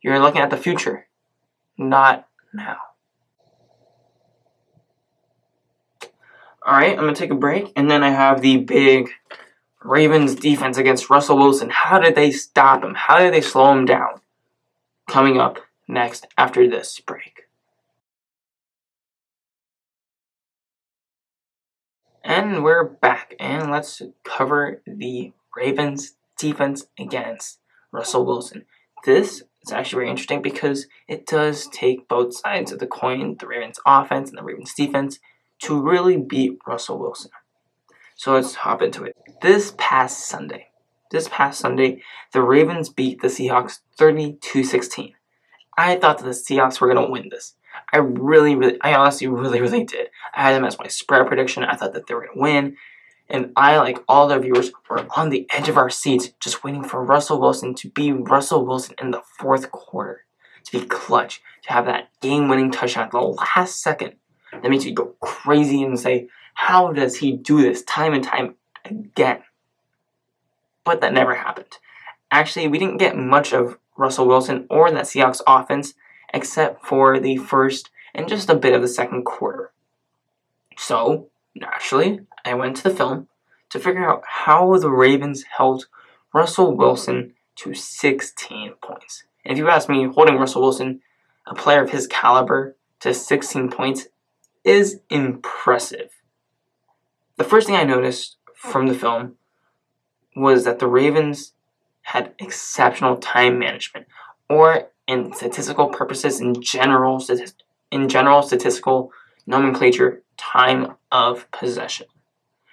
you're 0.00 0.20
looking 0.20 0.40
at 0.40 0.50
the 0.50 0.56
future, 0.56 1.08
not 1.76 2.28
now. 2.54 2.78
Alright, 6.66 6.98
I'm 6.98 7.08
to 7.08 7.14
take 7.14 7.30
a 7.30 7.34
break, 7.34 7.72
and 7.74 7.90
then 7.90 8.02
I 8.02 8.10
have 8.10 8.42
the 8.42 8.58
big 8.58 9.08
Ravens 9.88 10.34
defense 10.34 10.76
against 10.76 11.08
Russell 11.08 11.38
Wilson. 11.38 11.70
How 11.70 11.98
did 11.98 12.14
they 12.14 12.30
stop 12.30 12.84
him? 12.84 12.94
How 12.94 13.18
did 13.18 13.32
they 13.32 13.40
slow 13.40 13.72
him 13.72 13.86
down? 13.86 14.20
Coming 15.08 15.38
up 15.38 15.60
next 15.88 16.26
after 16.36 16.68
this 16.68 17.00
break. 17.00 17.44
And 22.22 22.62
we're 22.62 22.84
back, 22.84 23.34
and 23.40 23.70
let's 23.70 24.02
cover 24.24 24.82
the 24.86 25.32
Ravens 25.56 26.16
defense 26.38 26.84
against 26.98 27.58
Russell 27.90 28.26
Wilson. 28.26 28.66
This 29.06 29.42
is 29.62 29.72
actually 29.72 30.00
very 30.00 30.10
interesting 30.10 30.42
because 30.42 30.86
it 31.08 31.26
does 31.26 31.66
take 31.68 32.06
both 32.08 32.36
sides 32.36 32.70
of 32.70 32.78
the 32.78 32.86
coin, 32.86 33.36
the 33.40 33.46
Ravens 33.46 33.80
offense 33.86 34.28
and 34.28 34.36
the 34.36 34.42
Ravens 34.42 34.74
defense, 34.76 35.18
to 35.62 35.80
really 35.80 36.18
beat 36.18 36.58
Russell 36.66 36.98
Wilson. 36.98 37.30
So 38.18 38.34
let's 38.34 38.56
hop 38.56 38.82
into 38.82 39.04
it. 39.04 39.16
This 39.42 39.74
past 39.78 40.26
Sunday, 40.26 40.70
this 41.12 41.28
past 41.30 41.60
Sunday, 41.60 42.02
the 42.32 42.42
Ravens 42.42 42.88
beat 42.88 43.22
the 43.22 43.28
Seahawks 43.28 43.78
32 43.96 44.64
16. 44.64 45.14
I 45.78 45.94
thought 45.94 46.18
that 46.18 46.24
the 46.24 46.30
Seahawks 46.30 46.80
were 46.80 46.92
going 46.92 47.06
to 47.06 47.12
win 47.12 47.28
this. 47.30 47.54
I 47.92 47.98
really, 47.98 48.56
really, 48.56 48.76
I 48.80 48.94
honestly 48.94 49.28
really, 49.28 49.60
really 49.60 49.84
did. 49.84 50.08
I 50.34 50.42
had 50.42 50.56
them 50.56 50.64
as 50.64 50.80
my 50.80 50.88
spread 50.88 51.28
prediction. 51.28 51.62
I 51.62 51.76
thought 51.76 51.92
that 51.92 52.08
they 52.08 52.14
were 52.14 52.26
going 52.26 52.34
to 52.34 52.40
win. 52.40 52.76
And 53.28 53.52
I, 53.54 53.76
like 53.76 54.02
all 54.08 54.26
the 54.26 54.40
viewers, 54.40 54.72
were 54.90 55.06
on 55.16 55.30
the 55.30 55.46
edge 55.52 55.68
of 55.68 55.76
our 55.76 55.88
seats 55.88 56.30
just 56.40 56.64
waiting 56.64 56.82
for 56.82 57.04
Russell 57.04 57.40
Wilson 57.40 57.72
to 57.76 57.88
be 57.88 58.10
Russell 58.10 58.66
Wilson 58.66 58.96
in 59.00 59.12
the 59.12 59.22
fourth 59.38 59.70
quarter. 59.70 60.24
To 60.64 60.80
be 60.80 60.86
clutch, 60.86 61.40
to 61.62 61.72
have 61.72 61.86
that 61.86 62.08
game 62.20 62.48
winning 62.48 62.72
touchdown 62.72 63.04
at 63.04 63.10
the 63.12 63.20
last 63.20 63.80
second 63.80 64.16
that 64.50 64.68
makes 64.68 64.84
you 64.84 64.92
go 64.92 65.14
crazy 65.20 65.84
and 65.84 66.00
say, 66.00 66.28
how 66.58 66.92
does 66.92 67.14
he 67.14 67.30
do 67.30 67.62
this 67.62 67.84
time 67.84 68.12
and 68.12 68.24
time 68.24 68.56
again? 68.84 69.44
But 70.84 71.00
that 71.00 71.12
never 71.12 71.36
happened. 71.36 71.78
Actually, 72.32 72.66
we 72.66 72.80
didn't 72.80 72.96
get 72.96 73.16
much 73.16 73.52
of 73.52 73.78
Russell 73.96 74.26
Wilson 74.26 74.66
or 74.68 74.90
that 74.90 75.04
Seahawks 75.04 75.40
offense 75.46 75.94
except 76.34 76.84
for 76.84 77.20
the 77.20 77.36
first 77.36 77.90
and 78.12 78.28
just 78.28 78.50
a 78.50 78.56
bit 78.56 78.74
of 78.74 78.82
the 78.82 78.88
second 78.88 79.22
quarter. 79.22 79.70
So, 80.76 81.28
naturally, 81.54 82.22
I 82.44 82.54
went 82.54 82.76
to 82.78 82.82
the 82.82 82.94
film 82.94 83.28
to 83.70 83.78
figure 83.78 84.10
out 84.10 84.24
how 84.26 84.76
the 84.78 84.90
Ravens 84.90 85.44
held 85.56 85.86
Russell 86.34 86.76
Wilson 86.76 87.34
to 87.54 87.72
16 87.72 88.72
points. 88.82 89.22
And 89.44 89.52
if 89.52 89.58
you 89.58 89.68
ask 89.68 89.88
me, 89.88 90.06
holding 90.06 90.36
Russell 90.36 90.62
Wilson, 90.62 91.02
a 91.46 91.54
player 91.54 91.84
of 91.84 91.90
his 91.90 92.08
caliber, 92.08 92.74
to 92.98 93.14
16 93.14 93.70
points 93.70 94.08
is 94.64 95.00
impressive. 95.08 96.10
The 97.38 97.44
first 97.44 97.66
thing 97.68 97.76
I 97.76 97.84
noticed 97.84 98.36
from 98.54 98.88
the 98.88 98.94
film 98.94 99.36
was 100.34 100.64
that 100.64 100.80
the 100.80 100.88
Ravens 100.88 101.54
had 102.02 102.34
exceptional 102.38 103.16
time 103.16 103.58
management. 103.58 104.06
or 104.50 104.90
in 105.06 105.32
statistical 105.32 105.88
purposes 105.88 106.38
in 106.40 106.60
general 106.60 107.24
in 107.90 108.08
general 108.08 108.42
statistical 108.42 109.10
nomenclature 109.46 110.22
time 110.36 110.94
of 111.10 111.50
possession. 111.50 112.06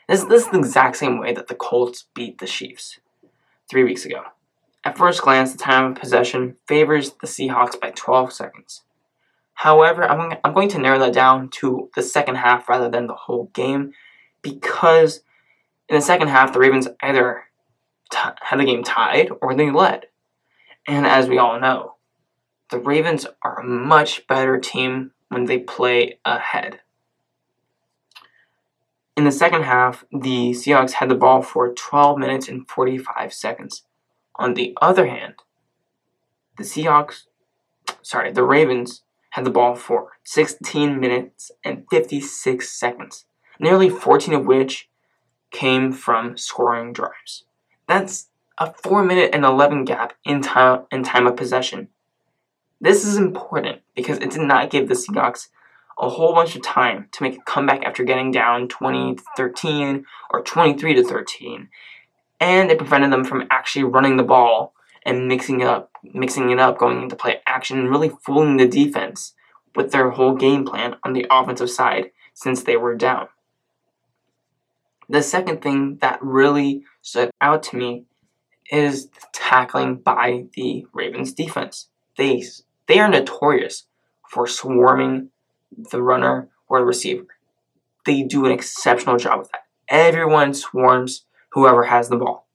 This, 0.10 0.26
this 0.26 0.44
is 0.44 0.52
the 0.52 0.60
exact 0.60 0.98
same 0.98 1.18
way 1.18 1.34
that 1.34 1.48
the 1.48 1.56
Colts 1.56 2.06
beat 2.14 2.40
the 2.40 2.46
Chiefs 2.46 3.00
three 3.70 3.86
weeks 3.86 4.06
ago. 4.06 4.24
At 4.84 4.98
first 4.98 5.22
glance, 5.22 5.54
the 5.54 5.58
time 5.58 5.92
of 5.92 5.98
possession 5.98 6.58
favors 6.68 7.12
the 7.22 7.28
Seahawks 7.28 7.80
by 7.80 7.92
12 7.92 8.34
seconds. 8.34 8.84
However, 9.54 10.04
I'm, 10.04 10.38
I'm 10.44 10.54
going 10.54 10.70
to 10.70 10.80
narrow 10.80 11.00
that 11.00 11.14
down 11.14 11.50
to 11.62 11.90
the 11.96 12.04
second 12.04 12.36
half 12.36 12.68
rather 12.68 12.90
than 12.90 13.08
the 13.08 13.16
whole 13.16 13.46
game 13.54 13.94
because 14.46 15.22
in 15.90 15.96
the 15.96 16.02
second 16.02 16.28
half, 16.28 16.54
the 16.54 16.60
Ravens 16.60 16.88
either 17.02 17.46
t- 18.12 18.20
had 18.42 18.60
the 18.60 18.66
game 18.66 18.84
tied 18.84 19.30
or 19.42 19.56
they 19.56 19.72
led. 19.72 20.06
And 20.88 21.08
as 21.08 21.28
we 21.28 21.40
all 21.40 21.60
know, 21.60 21.96
the 22.70 22.80
Ravens 22.80 23.26
are 23.42 23.60
a 23.60 23.64
much 23.64 24.28
better 24.28 24.60
team 24.60 25.12
when 25.30 25.46
they 25.46 25.58
play 25.58 26.20
ahead. 26.24 26.82
In 29.18 29.24
the 29.24 29.32
second 29.32 29.64
half, 29.64 30.06
the 30.12 30.52
Seahawks 30.52 30.94
had 30.94 31.10
the 31.10 31.16
ball 31.16 31.42
for 31.42 31.74
12 31.74 32.20
minutes 32.20 32.48
and 32.48 32.70
45 32.70 33.34
seconds. 33.34 33.84
On 34.36 34.54
the 34.54 34.78
other 34.80 35.08
hand, 35.08 35.36
the 36.58 36.64
Seahawks, 36.64 37.24
sorry, 38.02 38.32
the 38.32 38.44
Ravens 38.44 39.02
had 39.32 39.46
the 39.46 39.50
ball 39.50 39.76
for 39.76 40.12
16 40.24 41.00
minutes 41.00 41.52
and 41.64 41.86
56 41.90 42.70
seconds, 42.70 43.26
nearly 43.60 43.90
14 43.90 44.34
of 44.34 44.46
which 44.46 44.90
came 45.52 45.92
from 45.92 46.38
scoring 46.38 46.94
drives. 46.94 47.46
That's 47.88 48.28
a 48.58 48.74
4 48.74 49.04
minute 49.04 49.32
and 49.34 49.46
11 49.46 49.86
gap 49.86 50.14
in 50.24 50.42
time, 50.42 50.84
in 50.92 51.04
time 51.04 51.28
of 51.28 51.36
possession. 51.36 51.90
This 52.82 53.06
is 53.06 53.18
important 53.18 53.82
because 53.96 54.18
it 54.18 54.32
did 54.32 54.42
not 54.42 54.70
give 54.70 54.88
the 54.88 54.96
Seahawks 54.96 55.48
a 55.98 56.10
whole 56.10 56.34
bunch 56.34 56.56
of 56.56 56.62
time 56.62 57.08
to 57.14 57.24
make 57.24 57.38
a 57.38 57.42
comeback 57.42 57.84
after 57.84 58.04
getting 58.04 58.32
down 58.32 58.68
20 58.68 59.16
to 59.16 59.24
13 59.38 60.06
or 60.30 60.42
23 60.42 60.94
to 60.96 61.04
13. 61.04 61.70
And 62.40 62.70
it 62.70 62.78
prevented 62.78 63.12
them 63.12 63.24
from 63.24 63.48
actually 63.50 63.86
running 63.86 64.18
the 64.18 64.24
ball 64.24 64.74
and 65.06 65.28
mixing 65.28 65.62
it 65.62 65.68
up, 65.68 65.92
mixing 66.14 66.50
it 66.50 66.60
up, 66.60 66.78
going 66.78 67.04
into 67.04 67.16
play 67.16 67.40
action, 67.48 67.80
and 67.80 67.90
really 67.90 68.10
fooling 68.10 68.58
the 68.58 68.68
defense 68.68 69.34
with 69.76 69.92
their 69.92 70.10
whole 70.12 70.36
game 70.36 70.66
plan 70.66 70.96
on 71.04 71.14
the 71.14 71.26
offensive 71.30 71.70
side 71.70 72.12
since 72.34 72.64
they 72.64 72.76
were 72.76 72.96
down. 72.96 73.28
The 75.10 75.22
second 75.22 75.62
thing 75.62 75.98
that 76.02 76.22
really 76.22 76.84
stood 77.02 77.32
out 77.42 77.64
to 77.64 77.78
me 77.78 78.06
is 78.72 79.08
the 79.08 79.22
tackling 79.34 79.98
by 79.98 80.46
the 80.54 80.86
Ravens 80.94 81.34
defense. 81.34 81.90
They 82.18 82.44
they 82.88 83.00
are 83.00 83.10
notorious 83.10 83.86
for 84.30 84.48
swarming 84.48 85.30
the 85.78 86.02
runner, 86.02 86.50
or 86.68 86.80
the 86.80 86.86
receiver. 86.86 87.28
They 88.06 88.24
do 88.24 88.46
an 88.46 88.52
exceptional 88.52 89.18
job 89.18 89.40
with 89.40 89.52
that. 89.52 89.66
Everyone 89.88 90.54
swarms 90.54 91.26
whoever 91.50 91.84
has 91.84 92.10
the 92.10 92.18
ball. 92.18 92.48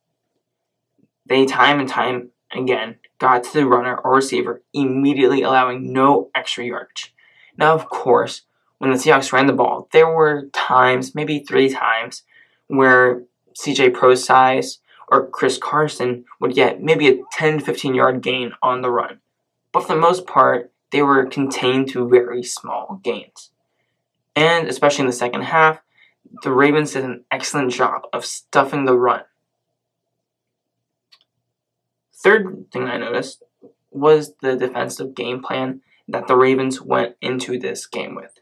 They 1.26 1.46
time 1.46 1.80
and 1.80 1.88
time 1.88 2.30
again 2.52 2.96
got 3.18 3.44
to 3.44 3.52
the 3.52 3.66
runner 3.66 3.96
or 3.96 4.14
receiver, 4.14 4.62
immediately 4.72 5.42
allowing 5.42 5.92
no 5.92 6.30
extra 6.34 6.64
yardage. 6.64 7.14
Now, 7.56 7.74
of 7.74 7.88
course, 7.88 8.42
when 8.78 8.90
the 8.90 8.96
Seahawks 8.96 9.32
ran 9.32 9.46
the 9.46 9.52
ball, 9.52 9.88
there 9.92 10.08
were 10.08 10.48
times, 10.52 11.14
maybe 11.14 11.40
three 11.40 11.68
times, 11.68 12.22
where 12.70 13.24
CJ 13.58 13.92
Prosise 13.94 14.78
or 15.08 15.26
Chris 15.28 15.58
Carson 15.58 16.24
would 16.40 16.54
get 16.54 16.82
maybe 16.82 17.08
a 17.08 17.18
10 17.32 17.60
15 17.60 17.94
yard 17.94 18.22
gain 18.22 18.52
on 18.62 18.80
the 18.80 18.90
run. 18.90 19.20
But 19.72 19.82
for 19.82 19.94
the 19.94 20.00
most 20.00 20.26
part, 20.26 20.72
they 20.92 21.02
were 21.02 21.26
contained 21.26 21.88
to 21.90 22.08
very 22.08 22.42
small 22.42 23.00
gains. 23.02 23.50
And 24.34 24.68
especially 24.68 25.02
in 25.02 25.06
the 25.06 25.12
second 25.12 25.42
half, 25.42 25.80
the 26.42 26.52
Ravens 26.52 26.92
did 26.92 27.04
an 27.04 27.24
excellent 27.30 27.72
job 27.72 28.02
of 28.12 28.24
stuffing 28.24 28.84
the 28.84 28.96
run. 28.96 29.22
Third 32.14 32.66
thing 32.72 32.84
I 32.84 32.98
noticed 32.98 33.42
was 33.90 34.34
the 34.40 34.56
defensive 34.56 35.14
game 35.14 35.42
plan 35.42 35.80
that 36.06 36.26
the 36.26 36.36
Ravens 36.36 36.80
went 36.80 37.16
into 37.20 37.58
this 37.58 37.86
game 37.86 38.14
with. 38.14 38.38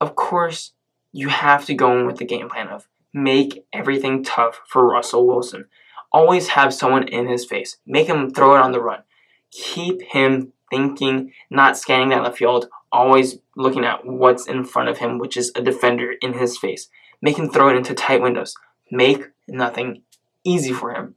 Of 0.00 0.14
course, 0.14 0.72
you 1.12 1.28
have 1.28 1.64
to 1.66 1.74
go 1.74 1.98
in 1.98 2.06
with 2.06 2.16
the 2.16 2.24
game 2.24 2.48
plan 2.48 2.68
of 2.68 2.88
make 3.16 3.64
everything 3.72 4.22
tough 4.22 4.60
for 4.66 4.86
Russell 4.86 5.26
Wilson. 5.26 5.64
Always 6.12 6.48
have 6.48 6.74
someone 6.74 7.08
in 7.08 7.26
his 7.26 7.46
face. 7.46 7.78
Make 7.86 8.08
him 8.08 8.30
throw 8.30 8.54
it 8.54 8.60
on 8.60 8.72
the 8.72 8.80
run. 8.80 9.04
Keep 9.50 10.02
him 10.02 10.52
thinking, 10.70 11.32
not 11.48 11.78
scanning 11.78 12.10
down 12.10 12.24
the 12.24 12.30
field, 12.30 12.68
always 12.92 13.38
looking 13.56 13.86
at 13.86 14.06
what's 14.06 14.46
in 14.46 14.64
front 14.64 14.90
of 14.90 14.98
him, 14.98 15.18
which 15.18 15.36
is 15.36 15.50
a 15.54 15.62
defender 15.62 16.12
in 16.20 16.34
his 16.34 16.58
face. 16.58 16.90
Make 17.22 17.38
him 17.38 17.48
throw 17.48 17.70
it 17.70 17.76
into 17.76 17.94
tight 17.94 18.20
windows. 18.20 18.54
Make 18.90 19.30
nothing 19.48 20.02
easy 20.44 20.72
for 20.72 20.92
him. 20.92 21.14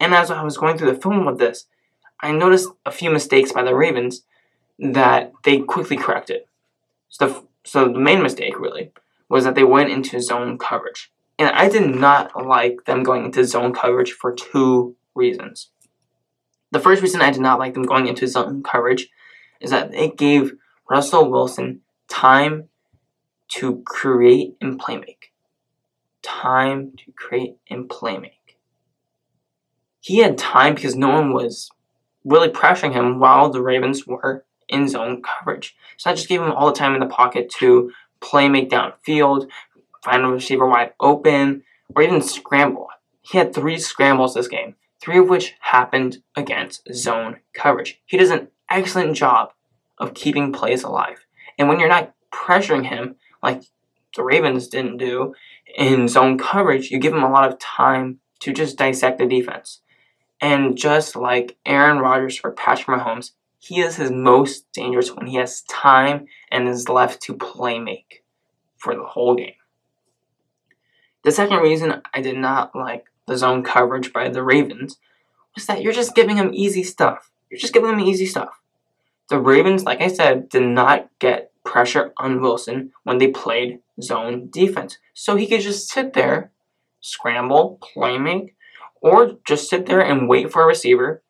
And 0.00 0.14
as 0.14 0.32
I 0.32 0.42
was 0.42 0.58
going 0.58 0.76
through 0.76 0.92
the 0.92 1.00
film 1.00 1.24
with 1.24 1.38
this, 1.38 1.66
I 2.20 2.32
noticed 2.32 2.68
a 2.84 2.90
few 2.90 3.10
mistakes 3.10 3.52
by 3.52 3.62
the 3.62 3.76
Ravens 3.76 4.22
that 4.80 5.32
they 5.44 5.60
quickly 5.60 5.96
corrected. 5.96 6.42
So 7.08 7.28
the, 7.28 7.44
so 7.64 7.84
the 7.84 7.98
main 7.98 8.22
mistake, 8.22 8.58
really, 8.58 8.90
was 9.28 9.44
that 9.44 9.54
they 9.54 9.64
went 9.64 9.90
into 9.90 10.20
zone 10.20 10.58
coverage. 10.58 11.12
And 11.38 11.50
I 11.50 11.68
did 11.68 11.94
not 11.94 12.46
like 12.46 12.84
them 12.84 13.02
going 13.02 13.24
into 13.24 13.44
zone 13.44 13.72
coverage 13.72 14.12
for 14.12 14.32
two 14.32 14.96
reasons. 15.14 15.70
The 16.72 16.80
first 16.80 17.00
reason 17.00 17.20
I 17.20 17.30
did 17.30 17.40
not 17.40 17.58
like 17.58 17.74
them 17.74 17.84
going 17.84 18.08
into 18.08 18.26
zone 18.26 18.62
coverage 18.62 19.08
is 19.60 19.70
that 19.70 19.94
it 19.94 20.16
gave 20.16 20.52
Russell 20.90 21.30
Wilson 21.30 21.80
time 22.08 22.68
to 23.48 23.82
create 23.86 24.56
and 24.60 24.78
play 24.78 24.96
make. 24.96 25.32
Time 26.22 26.92
to 26.98 27.12
create 27.12 27.56
and 27.70 27.88
play 27.88 28.18
make. 28.18 28.58
He 30.00 30.18
had 30.18 30.38
time 30.38 30.74
because 30.74 30.96
no 30.96 31.08
one 31.08 31.32
was 31.32 31.70
really 32.24 32.48
pressuring 32.48 32.92
him 32.92 33.18
while 33.18 33.50
the 33.50 33.62
Ravens 33.62 34.06
were 34.06 34.44
in 34.68 34.88
zone 34.88 35.22
coverage. 35.22 35.76
So 35.96 36.10
I 36.10 36.14
just 36.14 36.28
gave 36.28 36.42
him 36.42 36.52
all 36.52 36.66
the 36.66 36.78
time 36.78 36.94
in 36.94 37.00
the 37.00 37.06
pocket 37.06 37.50
to 37.58 37.90
play 38.20 38.48
make 38.48 38.70
downfield, 38.70 39.48
find 40.10 40.24
a 40.24 40.28
receiver 40.28 40.66
wide 40.66 40.92
open, 41.00 41.62
or 41.94 42.02
even 42.02 42.22
scramble. 42.22 42.88
He 43.20 43.38
had 43.38 43.54
three 43.54 43.78
scrambles 43.78 44.34
this 44.34 44.48
game 44.48 44.74
three 45.00 45.18
of 45.18 45.28
which 45.28 45.54
happened 45.60 46.18
against 46.36 46.82
zone 46.92 47.38
coverage. 47.54 48.00
He 48.04 48.16
does 48.16 48.30
an 48.30 48.48
excellent 48.70 49.16
job 49.16 49.52
of 49.98 50.14
keeping 50.14 50.52
plays 50.52 50.82
alive. 50.82 51.24
And 51.58 51.68
when 51.68 51.80
you're 51.80 51.88
not 51.88 52.14
pressuring 52.32 52.86
him 52.86 53.16
like 53.42 53.62
the 54.16 54.24
Ravens 54.24 54.68
didn't 54.68 54.98
do 54.98 55.34
in 55.76 56.08
zone 56.08 56.38
coverage, 56.38 56.90
you 56.90 56.98
give 56.98 57.14
him 57.14 57.22
a 57.22 57.30
lot 57.30 57.50
of 57.50 57.58
time 57.58 58.20
to 58.40 58.52
just 58.52 58.78
dissect 58.78 59.18
the 59.18 59.26
defense. 59.26 59.80
And 60.40 60.76
just 60.76 61.16
like 61.16 61.56
Aaron 61.66 61.98
Rodgers 61.98 62.40
or 62.44 62.52
Patrick 62.52 62.98
Mahomes, 62.98 63.32
he 63.58 63.80
is 63.80 63.96
his 63.96 64.10
most 64.10 64.70
dangerous 64.72 65.14
when 65.14 65.26
he 65.26 65.36
has 65.36 65.62
time 65.62 66.26
and 66.50 66.68
is 66.68 66.88
left 66.88 67.20
to 67.22 67.34
play 67.34 67.78
make 67.80 68.22
for 68.76 68.94
the 68.94 69.02
whole 69.02 69.34
game. 69.34 69.54
The 71.28 71.32
second 71.32 71.58
reason 71.58 72.00
I 72.14 72.22
did 72.22 72.38
not 72.38 72.74
like 72.74 73.04
the 73.26 73.36
zone 73.36 73.62
coverage 73.62 74.14
by 74.14 74.30
the 74.30 74.42
Ravens 74.42 74.96
was 75.54 75.66
that 75.66 75.82
you're 75.82 75.92
just 75.92 76.14
giving 76.14 76.36
them 76.36 76.54
easy 76.54 76.82
stuff. 76.82 77.30
You're 77.50 77.60
just 77.60 77.74
giving 77.74 77.90
them 77.90 78.00
easy 78.00 78.24
stuff. 78.24 78.58
The 79.28 79.38
Ravens, 79.38 79.84
like 79.84 80.00
I 80.00 80.08
said, 80.08 80.48
did 80.48 80.62
not 80.62 81.10
get 81.18 81.52
pressure 81.66 82.14
on 82.16 82.40
Wilson 82.40 82.92
when 83.02 83.18
they 83.18 83.26
played 83.28 83.80
zone 84.00 84.48
defense. 84.50 84.96
So 85.12 85.36
he 85.36 85.46
could 85.46 85.60
just 85.60 85.90
sit 85.90 86.14
there, 86.14 86.50
scramble, 87.02 87.78
play 87.82 88.16
make, 88.16 88.56
or 89.02 89.32
just 89.46 89.68
sit 89.68 89.84
there 89.84 90.00
and 90.00 90.30
wait 90.30 90.50
for 90.50 90.62
a 90.62 90.66
receiver 90.66 91.22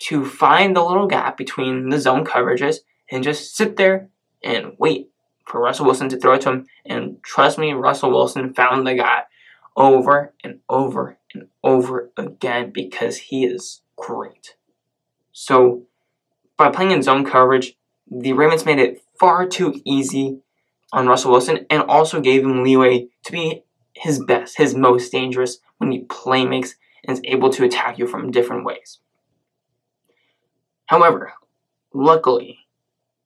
to 0.00 0.26
find 0.26 0.76
the 0.76 0.84
little 0.84 1.06
gap 1.06 1.38
between 1.38 1.88
the 1.88 1.98
zone 1.98 2.26
coverages 2.26 2.80
and 3.10 3.24
just 3.24 3.56
sit 3.56 3.78
there 3.78 4.10
and 4.44 4.74
wait 4.78 5.08
for 5.46 5.62
Russell 5.62 5.86
Wilson 5.86 6.10
to 6.10 6.18
throw 6.18 6.34
it 6.34 6.42
to 6.42 6.50
him. 6.50 6.66
And 6.84 7.22
trust 7.22 7.56
me, 7.56 7.72
Russell 7.72 8.10
Wilson 8.10 8.52
found 8.52 8.86
the 8.86 8.94
guy 8.96 9.22
over 9.76 10.32
and 10.42 10.60
over 10.68 11.18
and 11.34 11.48
over 11.62 12.10
again 12.16 12.70
because 12.70 13.16
he 13.18 13.44
is 13.44 13.82
great. 13.96 14.56
So, 15.32 15.86
by 16.56 16.70
playing 16.70 16.92
in 16.92 17.02
zone 17.02 17.24
coverage, 17.24 17.76
the 18.10 18.32
Ravens 18.32 18.64
made 18.64 18.78
it 18.78 19.02
far 19.18 19.46
too 19.46 19.80
easy 19.84 20.40
on 20.92 21.06
Russell 21.06 21.32
Wilson 21.32 21.66
and 21.68 21.82
also 21.82 22.20
gave 22.20 22.42
him 22.42 22.62
leeway 22.62 23.08
to 23.24 23.32
be 23.32 23.64
his 23.92 24.22
best, 24.24 24.56
his 24.56 24.74
most 24.74 25.12
dangerous 25.12 25.58
when 25.78 25.90
he 25.90 26.00
play 26.00 26.46
makes 26.46 26.76
and 27.04 27.16
is 27.16 27.22
able 27.24 27.50
to 27.50 27.64
attack 27.64 27.98
you 27.98 28.06
from 28.06 28.30
different 28.30 28.64
ways. 28.64 29.00
However, 30.86 31.34
luckily, 31.92 32.60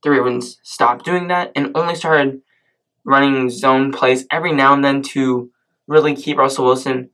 the 0.03 0.11
Ravens 0.11 0.59
stopped 0.63 1.05
doing 1.05 1.29
that 1.29 1.53
and 1.55 1.77
only 1.77 1.95
started 1.95 2.41
running 3.05 3.51
zone 3.51 3.93
plays 3.93 4.27
every 4.31 4.53
now 4.53 4.73
and 4.73 4.85
then 4.85 5.03
to 5.03 5.51
really 5.91 6.15
keep 6.15 6.39
Russell 6.39 6.67
Wilson 6.67 7.11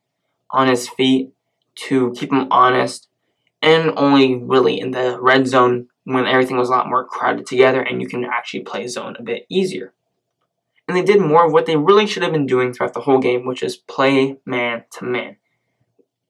on 0.51 0.69
his 0.69 0.89
feet, 0.89 1.33
to 1.75 2.13
keep 2.13 2.31
him 2.31 2.47
honest, 2.51 3.09
and 3.63 3.93
only 3.97 4.37
really 4.37 4.79
in 4.79 4.91
the 4.91 5.19
red 5.21 5.47
zone 5.49 5.89
when 6.05 6.27
everything 6.27 6.57
was 6.57 6.69
a 6.69 6.73
lot 6.73 6.89
more 6.89 7.05
crowded 7.05 7.47
together 7.47 7.81
and 7.81 8.01
you 8.01 8.07
can 8.07 8.25
actually 8.25 8.61
play 8.61 8.87
zone 8.87 9.17
a 9.19 9.23
bit 9.23 9.47
easier. 9.49 9.93
And 10.87 10.97
they 10.97 11.03
did 11.03 11.21
more 11.21 11.47
of 11.47 11.53
what 11.53 11.67
they 11.67 11.77
really 11.77 12.07
should 12.07 12.23
have 12.23 12.33
been 12.33 12.47
doing 12.47 12.73
throughout 12.73 12.95
the 12.95 13.01
whole 13.01 13.19
game, 13.19 13.45
which 13.45 13.63
is 13.63 13.77
play 13.77 14.37
man 14.47 14.85
to 14.93 15.05
man. 15.05 15.37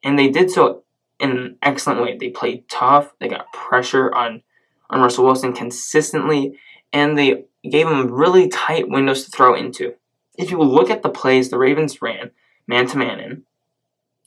And 0.02 0.18
they 0.18 0.30
did 0.30 0.50
so 0.50 0.84
in 1.20 1.30
an 1.30 1.58
excellent 1.60 2.00
way. 2.00 2.16
They 2.16 2.30
played 2.30 2.68
tough, 2.68 3.12
they 3.18 3.28
got 3.28 3.52
pressure 3.52 4.14
on, 4.14 4.42
on 4.88 5.00
Russell 5.00 5.26
Wilson 5.26 5.52
consistently, 5.52 6.58
and 6.92 7.18
they 7.18 7.44
gave 7.68 7.86
him 7.86 8.10
really 8.10 8.48
tight 8.48 8.88
windows 8.88 9.24
to 9.24 9.30
throw 9.30 9.54
into. 9.54 9.94
If 10.38 10.50
you 10.50 10.60
look 10.60 10.90
at 10.90 11.02
the 11.02 11.08
plays 11.08 11.50
the 11.50 11.58
Ravens 11.58 12.00
ran 12.02 12.30
man 12.66 12.86
to 12.88 12.98
man 12.98 13.20
in, 13.20 13.42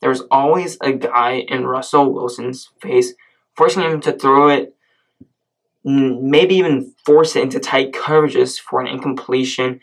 there 0.02 0.10
was 0.10 0.24
always 0.32 0.78
a 0.82 0.94
guy 0.94 1.46
in 1.48 1.68
Russell 1.68 2.14
Wilson's 2.14 2.70
face, 2.82 3.14
forcing 3.56 3.84
him 3.84 4.00
to 4.02 4.14
throw 4.14 4.48
it, 4.48 4.76
maybe 5.84 6.56
even 6.56 6.94
force 7.06 7.36
it 7.36 7.44
into 7.44 7.60
tight 7.60 7.92
coverages 7.92 8.60
for 8.60 8.80
an 8.80 8.88
incompletion, 8.88 9.82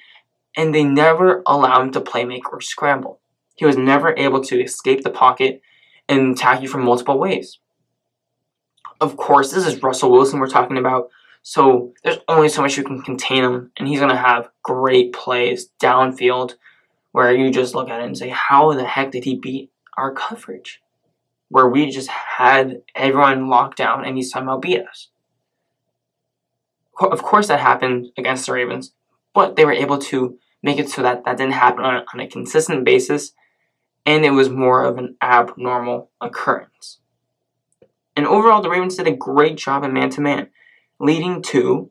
and 0.56 0.74
they 0.74 0.84
never 0.84 1.42
allowed 1.46 1.82
him 1.82 1.92
to 1.92 2.00
playmaker 2.00 2.52
or 2.52 2.60
scramble. 2.60 3.20
He 3.56 3.66
was 3.66 3.76
never 3.76 4.14
able 4.16 4.42
to 4.44 4.62
escape 4.62 5.02
the 5.02 5.10
pocket 5.10 5.60
and 6.08 6.34
attack 6.34 6.62
you 6.62 6.68
from 6.68 6.84
multiple 6.84 7.18
ways. 7.18 7.58
Of 9.00 9.16
course, 9.16 9.52
this 9.52 9.66
is 9.66 9.82
Russell 9.82 10.10
Wilson 10.10 10.40
we're 10.40 10.48
talking 10.48 10.78
about, 10.78 11.10
so 11.48 11.94
there's 12.02 12.18
only 12.26 12.48
so 12.48 12.60
much 12.60 12.76
you 12.76 12.82
can 12.82 13.00
contain 13.02 13.44
him, 13.44 13.70
and 13.76 13.86
he's 13.86 14.00
going 14.00 14.10
to 14.10 14.16
have 14.16 14.48
great 14.64 15.12
plays 15.12 15.68
downfield 15.80 16.54
where 17.12 17.32
you 17.32 17.52
just 17.52 17.72
look 17.72 17.88
at 17.88 18.00
it 18.00 18.04
and 18.04 18.18
say, 18.18 18.30
how 18.30 18.72
the 18.72 18.84
heck 18.84 19.12
did 19.12 19.22
he 19.22 19.36
beat 19.36 19.70
our 19.96 20.12
coverage? 20.12 20.82
Where 21.48 21.68
we 21.68 21.88
just 21.88 22.08
had 22.08 22.82
everyone 22.96 23.46
locked 23.46 23.76
down 23.76 24.04
and 24.04 24.16
he 24.16 24.24
somehow 24.24 24.58
beat 24.58 24.80
us. 24.80 25.10
Of 27.00 27.22
course, 27.22 27.46
that 27.46 27.60
happened 27.60 28.08
against 28.18 28.46
the 28.46 28.52
Ravens, 28.52 28.92
but 29.32 29.54
they 29.54 29.64
were 29.64 29.72
able 29.72 29.98
to 29.98 30.40
make 30.64 30.80
it 30.80 30.90
so 30.90 31.00
that 31.02 31.24
that 31.26 31.36
didn't 31.36 31.52
happen 31.52 31.84
on, 31.84 32.04
on 32.12 32.18
a 32.18 32.26
consistent 32.26 32.84
basis 32.84 33.34
and 34.04 34.24
it 34.24 34.30
was 34.30 34.50
more 34.50 34.82
of 34.82 34.98
an 34.98 35.16
abnormal 35.22 36.10
occurrence. 36.20 36.98
And 38.16 38.26
overall, 38.26 38.62
the 38.62 38.70
Ravens 38.70 38.96
did 38.96 39.06
a 39.06 39.14
great 39.14 39.54
job 39.54 39.84
in 39.84 39.92
man 39.92 40.10
to 40.10 40.20
man 40.20 40.48
leading 40.98 41.42
to 41.42 41.90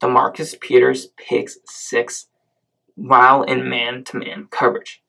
the 0.00 0.08
Marcus 0.08 0.54
Peters 0.60 1.08
picks 1.16 1.58
six 1.64 2.26
while 2.94 3.42
in 3.42 3.68
man 3.68 4.04
to 4.04 4.18
man 4.18 4.48
coverage. 4.50 5.02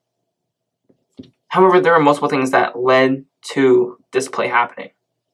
However, 1.47 1.79
there 1.79 1.93
are 1.93 1.99
multiple 1.99 2.29
things 2.29 2.51
that 2.51 2.79
led 2.79 3.25
to 3.51 3.97
this 4.11 4.27
play 4.27 4.47
happening, 4.47 4.89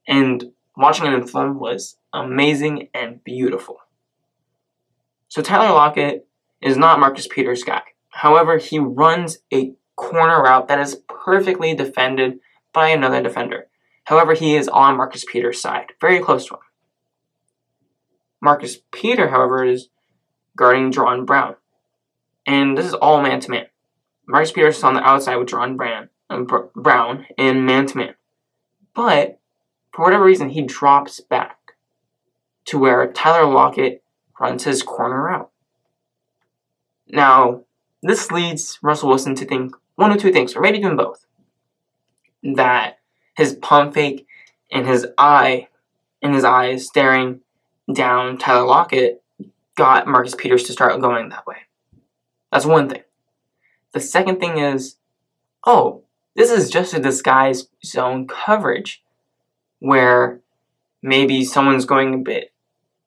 and 0.08 0.52
watching 0.76 1.06
it 1.06 1.14
in 1.14 1.28
film 1.28 1.60
was 1.60 1.98
amazing 2.14 2.90
and 2.94 3.24
beautiful. 3.24 3.78
So, 5.28 5.42
Tyler 5.42 5.74
Lockett 5.74 6.28
is 6.62 6.76
not 6.76 7.00
Marcus 7.00 7.28
Peters' 7.28 7.64
guy. 7.64 7.84
However, 8.10 8.58
he 8.58 8.80
runs 8.80 9.38
a 9.54 9.74
corner 9.96 10.42
route 10.42 10.68
that 10.68 10.80
is 10.80 11.02
perfectly 11.08 11.76
defended 11.76 12.40
by 12.74 12.90
another 12.90 13.22
defender. 13.22 13.68
However, 14.06 14.34
he 14.34 14.56
is 14.56 14.68
on 14.68 14.98
Marcus 14.98 15.24
Peters' 15.24 15.62
side, 15.62 15.94
very 16.02 16.20
close 16.20 16.48
to 16.48 16.56
him. 16.56 16.62
Marcus 18.42 18.78
Peter, 18.92 19.30
however, 19.30 19.66
is 19.66 19.90
guarding 20.56 20.92
Jaron 20.92 21.26
Brown. 21.26 21.56
And 22.46 22.78
this 22.78 22.86
is 22.86 22.94
all 22.94 23.22
man 23.22 23.40
to 23.42 23.52
man. 23.52 23.66
Marcus 24.28 24.52
Peters 24.52 24.78
is 24.78 24.84
on 24.84 24.94
the 24.94 25.08
outside 25.08 25.38
with 25.38 25.50
Jaron 25.50 25.78
Brown, 25.78 26.10
um, 26.30 26.48
Brown 26.76 27.26
in 27.38 27.66
man 27.66 27.86
to 27.88 27.98
man. 27.98 28.16
But 28.94 29.40
for 29.92 30.06
whatever 30.06 30.24
reason, 30.24 30.50
he 30.50 30.62
drops 30.62 31.20
back 31.20 31.74
to 32.66 32.78
where 32.78 33.12
Tyler 33.12 33.52
Lockett 33.52 34.04
runs 34.40 34.64
his 34.64 34.84
corner 34.84 35.30
out. 35.30 35.52
Now, 37.08 37.64
this 38.02 38.32
leads 38.32 38.80
Russell 38.82 39.10
Wilson 39.10 39.36
to 39.36 39.46
think 39.46 39.76
one 39.96 40.12
or 40.12 40.18
two 40.18 40.32
things, 40.32 40.56
or 40.56 40.62
maybe 40.62 40.78
even 40.78 40.96
both. 40.96 41.26
That 42.44 43.00
his 43.36 43.56
pump 43.56 43.96
fake 43.96 44.28
and 44.72 44.88
his 44.88 45.08
eye, 45.18 45.68
and 46.22 46.34
his 46.34 46.44
eyes 46.44 46.86
staring 46.86 47.42
down 47.94 48.38
Tyler 48.38 48.66
Lockett 48.66 49.24
got 49.76 50.08
Marcus 50.08 50.36
Peters 50.36 50.64
to 50.64 50.74
start 50.74 51.00
going 51.02 51.30
that 51.30 51.48
way. 51.48 51.56
That's 52.52 52.66
one 52.66 52.90
thing. 52.90 53.04
The 53.94 54.00
second 54.00 54.40
thing 54.40 54.58
is, 54.58 54.98
oh, 55.66 56.04
this 56.36 56.52
is 56.52 56.70
just 56.70 56.94
a 56.94 57.00
disguise 57.00 57.68
zone 57.84 58.28
coverage 58.28 59.04
where 59.80 60.42
maybe 61.02 61.44
someone's 61.44 61.86
going 61.86 62.14
a 62.14 62.18
bit 62.18 62.54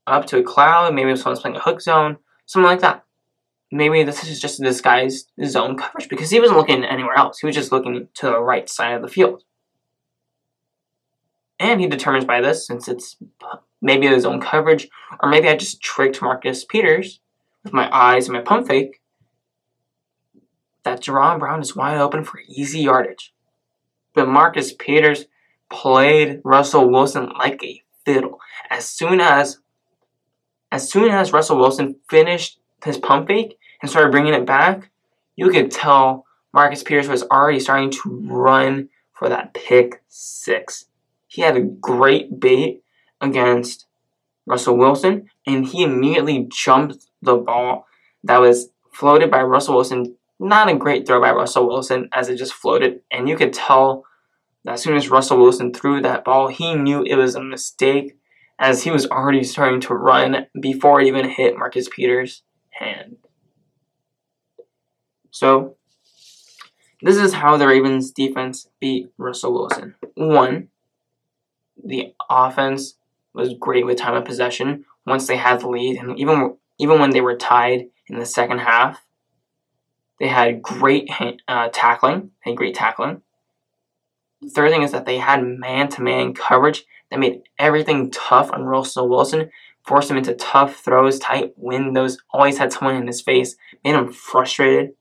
up 0.06 0.26
to 0.26 0.38
a 0.38 0.42
cloud, 0.42 0.94
maybe 0.94 1.14
someone's 1.16 1.40
playing 1.40 1.56
a 1.56 1.60
hook 1.60 1.80
zone, 1.80 2.16
something 2.46 2.66
like 2.66 2.80
that. 2.80 3.04
Maybe 3.70 4.02
this 4.02 4.24
is 4.24 4.40
just 4.40 4.60
a 4.60 4.64
disguised 4.64 5.30
zone 5.44 5.76
coverage 5.76 6.08
because 6.08 6.30
he 6.30 6.40
wasn't 6.40 6.58
looking 6.58 6.84
anywhere 6.84 7.16
else. 7.16 7.38
He 7.38 7.46
was 7.46 7.56
just 7.56 7.72
looking 7.72 8.08
to 8.14 8.26
the 8.26 8.40
right 8.40 8.68
side 8.68 8.94
of 8.94 9.02
the 9.02 9.08
field. 9.08 9.44
And 11.58 11.80
he 11.80 11.86
determines 11.86 12.24
by 12.24 12.40
this, 12.40 12.66
since 12.66 12.88
it's 12.88 13.16
maybe 13.82 14.06
it 14.06 14.14
was 14.14 14.24
own 14.24 14.40
coverage, 14.40 14.88
or 15.20 15.28
maybe 15.28 15.48
I 15.48 15.56
just 15.56 15.82
tricked 15.82 16.22
Marcus 16.22 16.64
Peters 16.64 17.20
with 17.64 17.72
my 17.72 17.94
eyes 17.94 18.28
and 18.28 18.36
my 18.36 18.42
pump 18.42 18.68
fake, 18.68 19.00
that 20.84 21.00
Jaron 21.00 21.38
Brown 21.38 21.60
is 21.60 21.76
wide 21.76 21.98
open 21.98 22.24
for 22.24 22.40
easy 22.48 22.80
yardage. 22.80 23.34
But 24.14 24.28
Marcus 24.28 24.72
Peters 24.72 25.26
played 25.70 26.40
Russell 26.44 26.88
Wilson 26.88 27.30
like 27.38 27.62
a 27.62 27.82
fiddle. 28.04 28.40
As 28.70 28.88
soon 28.88 29.20
as 29.20 29.58
as 30.70 30.90
soon 30.90 31.10
as 31.10 31.32
Russell 31.34 31.58
Wilson 31.58 31.96
finished 32.08 32.58
his 32.82 32.96
pump 32.96 33.28
fake 33.28 33.58
and 33.82 33.90
started 33.90 34.10
bringing 34.10 34.32
it 34.32 34.46
back, 34.46 34.90
you 35.36 35.50
could 35.50 35.70
tell 35.70 36.24
Marcus 36.54 36.82
Peters 36.82 37.08
was 37.08 37.22
already 37.24 37.60
starting 37.60 37.90
to 37.90 38.26
run 38.30 38.88
for 39.12 39.28
that 39.28 39.52
pick 39.52 40.02
six. 40.08 40.86
He 41.26 41.42
had 41.42 41.56
a 41.56 41.62
great 41.62 42.40
bait 42.40 42.81
against 43.22 43.86
Russell 44.46 44.76
Wilson, 44.76 45.30
and 45.46 45.66
he 45.66 45.84
immediately 45.84 46.48
jumped 46.52 47.06
the 47.22 47.36
ball 47.36 47.86
that 48.24 48.40
was 48.40 48.68
floated 48.92 49.30
by 49.30 49.42
Russell 49.42 49.76
Wilson. 49.76 50.16
Not 50.38 50.68
a 50.68 50.76
great 50.76 51.06
throw 51.06 51.20
by 51.20 51.30
Russell 51.30 51.68
Wilson 51.68 52.08
as 52.12 52.28
it 52.28 52.36
just 52.36 52.52
floated, 52.52 53.00
and 53.10 53.28
you 53.28 53.36
could 53.36 53.52
tell 53.52 54.04
that 54.64 54.74
as 54.74 54.82
soon 54.82 54.96
as 54.96 55.08
Russell 55.08 55.38
Wilson 55.38 55.72
threw 55.72 56.02
that 56.02 56.24
ball, 56.24 56.48
he 56.48 56.74
knew 56.74 57.02
it 57.02 57.14
was 57.14 57.34
a 57.34 57.42
mistake 57.42 58.18
as 58.58 58.82
he 58.82 58.90
was 58.90 59.06
already 59.06 59.44
starting 59.44 59.80
to 59.80 59.94
run 59.94 60.46
before 60.60 61.00
it 61.00 61.06
even 61.06 61.28
hit 61.28 61.56
Marcus 61.56 61.88
Peters' 61.88 62.42
hand. 62.70 63.16
So, 65.30 65.76
this 67.00 67.16
is 67.16 67.34
how 67.34 67.56
the 67.56 67.66
Ravens 67.66 68.10
defense 68.12 68.68
beat 68.80 69.10
Russell 69.16 69.54
Wilson. 69.54 69.94
One, 70.14 70.68
the 71.82 72.14
offense 72.30 72.94
was 73.34 73.54
great 73.54 73.86
with 73.86 73.98
time 73.98 74.14
of 74.14 74.24
possession 74.24 74.84
once 75.06 75.26
they 75.26 75.36
had 75.36 75.60
the 75.60 75.68
lead, 75.68 75.98
and 75.98 76.18
even 76.18 76.56
even 76.78 77.00
when 77.00 77.10
they 77.10 77.20
were 77.20 77.36
tied 77.36 77.86
in 78.08 78.18
the 78.18 78.26
second 78.26 78.58
half, 78.58 79.04
they 80.18 80.28
had 80.28 80.62
great 80.62 81.08
uh, 81.48 81.68
tackling. 81.72 82.30
They 82.44 82.52
had 82.52 82.56
great 82.56 82.74
tackling. 82.74 83.22
The 84.40 84.50
third 84.50 84.70
thing 84.70 84.82
is 84.82 84.92
that 84.92 85.06
they 85.06 85.18
had 85.18 85.44
man-to-man 85.44 86.34
coverage 86.34 86.84
that 87.10 87.20
made 87.20 87.42
everything 87.58 88.10
tough 88.10 88.50
on 88.50 88.64
Russell 88.64 89.08
Wilson, 89.08 89.50
forced 89.84 90.10
him 90.10 90.16
into 90.16 90.34
tough 90.34 90.76
throws, 90.76 91.18
tight 91.18 91.52
windows, 91.56 92.18
always 92.32 92.58
had 92.58 92.72
someone 92.72 92.96
in 92.96 93.06
his 93.06 93.20
face, 93.20 93.54
made 93.84 93.94
him 93.94 94.12
frustrated. 94.12 94.94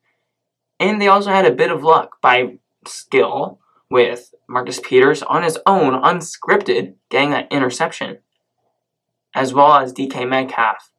And 0.79 1.01
they 1.01 1.07
also 1.07 1.31
had 1.31 1.45
a 1.45 1.55
bit 1.55 1.71
of 1.71 1.83
luck 1.83 2.21
by 2.21 2.57
skill 2.85 3.59
with 3.91 4.33
Marcus 4.47 4.79
Peters 4.79 5.21
on 5.21 5.43
his 5.43 5.59
own, 5.67 6.01
unscripted, 6.01 6.95
getting 7.09 7.31
that 7.31 7.51
interception, 7.51 8.19
as 9.35 9.53
well 9.53 9.73
as 9.73 9.93
DK 9.93 10.27
Metcalf 10.27 10.91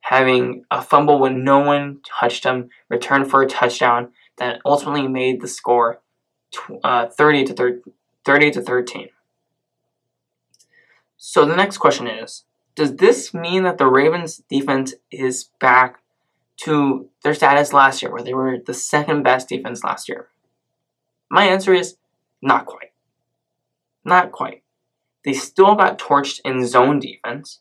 having 0.00 0.64
a 0.70 0.82
fumble 0.82 1.20
when 1.20 1.44
no 1.44 1.60
one 1.60 2.00
touched 2.20 2.44
him, 2.44 2.68
return 2.88 3.24
for 3.24 3.42
a 3.42 3.46
touchdown 3.46 4.08
that 4.38 4.60
ultimately 4.64 5.06
made 5.06 5.40
the 5.40 5.46
score 5.46 6.00
uh, 6.82 7.06
30 7.06 7.44
to 7.44 7.54
30, 7.54 7.80
30 8.24 8.50
to 8.50 8.60
13. 8.60 9.08
So 11.16 11.44
the 11.44 11.54
next 11.54 11.78
question 11.78 12.08
is, 12.08 12.44
does 12.74 12.96
this 12.96 13.32
mean 13.32 13.62
that 13.62 13.78
the 13.78 13.86
Ravens 13.86 14.42
defense 14.48 14.94
is 15.12 15.50
back 15.60 16.00
to 16.62 17.08
their 17.22 17.34
status 17.34 17.72
last 17.72 18.02
year, 18.02 18.10
where 18.10 18.22
they 18.22 18.34
were 18.34 18.58
the 18.58 18.74
second 18.74 19.22
best 19.22 19.48
defense 19.48 19.84
last 19.84 20.08
year? 20.08 20.28
My 21.30 21.44
answer 21.44 21.72
is 21.72 21.96
not 22.42 22.66
quite. 22.66 22.92
Not 24.04 24.32
quite. 24.32 24.62
They 25.24 25.32
still 25.32 25.74
got 25.74 25.98
torched 25.98 26.40
in 26.44 26.66
zone 26.66 26.98
defense. 26.98 27.60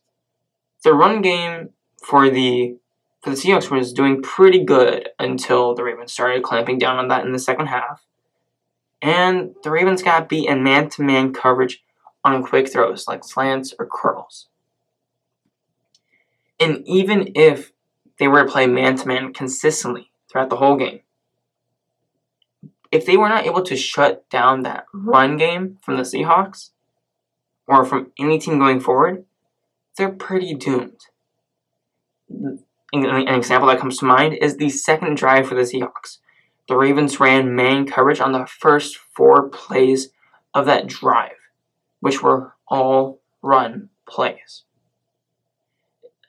The 0.84 0.94
run 0.94 1.22
game 1.22 1.72
for 2.02 2.30
the 2.30 2.78
for 3.22 3.32
the 3.32 3.36
Seahawks 3.36 3.70
was 3.70 3.92
doing 3.92 4.22
pretty 4.22 4.64
good 4.64 5.10
until 5.20 5.76
the 5.76 5.84
Ravens 5.84 6.14
started 6.14 6.42
clamping 6.42 6.78
down 6.78 6.98
on 6.98 7.10
that 7.10 7.26
in 7.26 7.34
the 7.34 7.40
second 7.40 7.68
half. 7.68 8.06
And 9.02 9.56
the 9.64 9.72
Ravens 9.72 10.02
got 10.02 10.30
beat 10.30 10.48
in 10.48 10.64
man 10.64 10.90
to 10.92 11.02
man 11.02 11.34
coverage 11.34 11.84
on 12.24 12.44
quick 12.44 12.72
throws 12.72 13.08
like 13.08 13.26
slants 13.26 13.74
or 13.78 13.88
curls. 13.88 14.48
And 16.60 16.84
even 16.86 17.32
if 17.36 17.72
they 18.20 18.28
were 18.28 18.46
to 18.46 18.52
play 18.52 18.68
man 18.68 18.96
to 18.98 19.08
man 19.08 19.34
consistently 19.34 20.12
throughout 20.30 20.50
the 20.50 20.58
whole 20.58 20.76
game, 20.76 21.02
if 22.92 23.06
they 23.06 23.18
were 23.18 23.30
not 23.30 23.46
able 23.46 23.64
to 23.64 23.76
shut 23.76 24.30
down 24.30 24.64
that 24.64 24.86
run 24.94 25.38
game 25.38 25.78
from 25.82 25.98
the 25.98 26.04
Seahawks 26.04 26.72
or 27.68 27.86
from 27.86 28.12
any 28.20 28.40
team 28.40 28.58
going 28.58 28.80
forward, 28.80 29.26
they're 29.98 30.10
pretty 30.10 30.54
doomed. 30.54 31.00
An 32.92 33.28
example 33.28 33.68
that 33.70 33.80
comes 33.80 33.98
to 34.00 34.06
mind 34.06 34.34
is 34.34 34.58
the 34.58 34.70
second 34.70 35.18
drive 35.18 35.48
for 35.48 35.56
the 35.56 35.62
Seahawks. 35.62 36.18
The 36.68 36.78
Ravens 36.78 37.20
ran 37.20 37.56
man 37.56 37.86
coverage 37.86 38.20
on 38.20 38.32
the 38.32 38.46
first 38.46 38.98
four 38.98 39.50
plays 39.50 40.10
of 40.54 40.66
that 40.66 40.88
drive, 40.88 41.38
which 42.00 42.24
were 42.24 42.54
all 42.68 43.20
run 43.42 43.90
plays. 44.08 44.64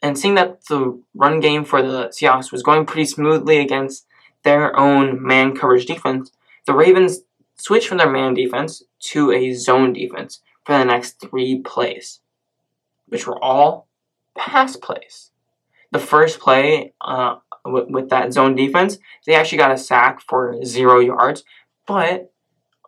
And 0.03 0.19
seeing 0.19 0.35
that 0.35 0.67
the 0.67 1.01
run 1.15 1.41
game 1.41 1.65
for 1.65 1.83
the 1.83 2.09
Seahawks 2.09 2.53
was 2.53 2.63
going 2.63 2.87
pretty 2.87 3.05
smoothly 3.05 3.59
against 3.59 4.07
their 4.43 4.79
own 4.79 5.23
man 5.23 5.55
coverage 5.55 5.87
defense, 5.87 6.33
the 6.67 6.75
Ravens 6.75 7.21
switched 7.57 7.89
from 7.89 7.99
their 7.99 8.11
man 8.11 8.35
defense 8.35 8.83
to 9.01 9.33
a 9.33 9.53
zone 9.53 9.93
defense 9.93 10.41
for 10.65 10.77
the 10.77 10.85
next 10.85 11.21
three 11.21 11.61
plays, 11.61 12.21
which 13.09 13.27
were 13.27 13.43
all 13.43 13.89
pass 14.37 14.77
plays. 14.77 15.31
The 15.93 15.99
first 15.99 16.39
play 16.41 16.95
uh, 17.01 17.37
with, 17.65 17.89
with 17.89 18.09
that 18.11 18.33
zone 18.33 18.55
defense, 18.55 18.99
they 19.27 19.35
actually 19.35 19.59
got 19.59 19.73
a 19.73 19.79
sack 19.79 20.21
for 20.21 20.65
zero 20.65 21.01
yards, 21.01 21.45
but 21.87 22.33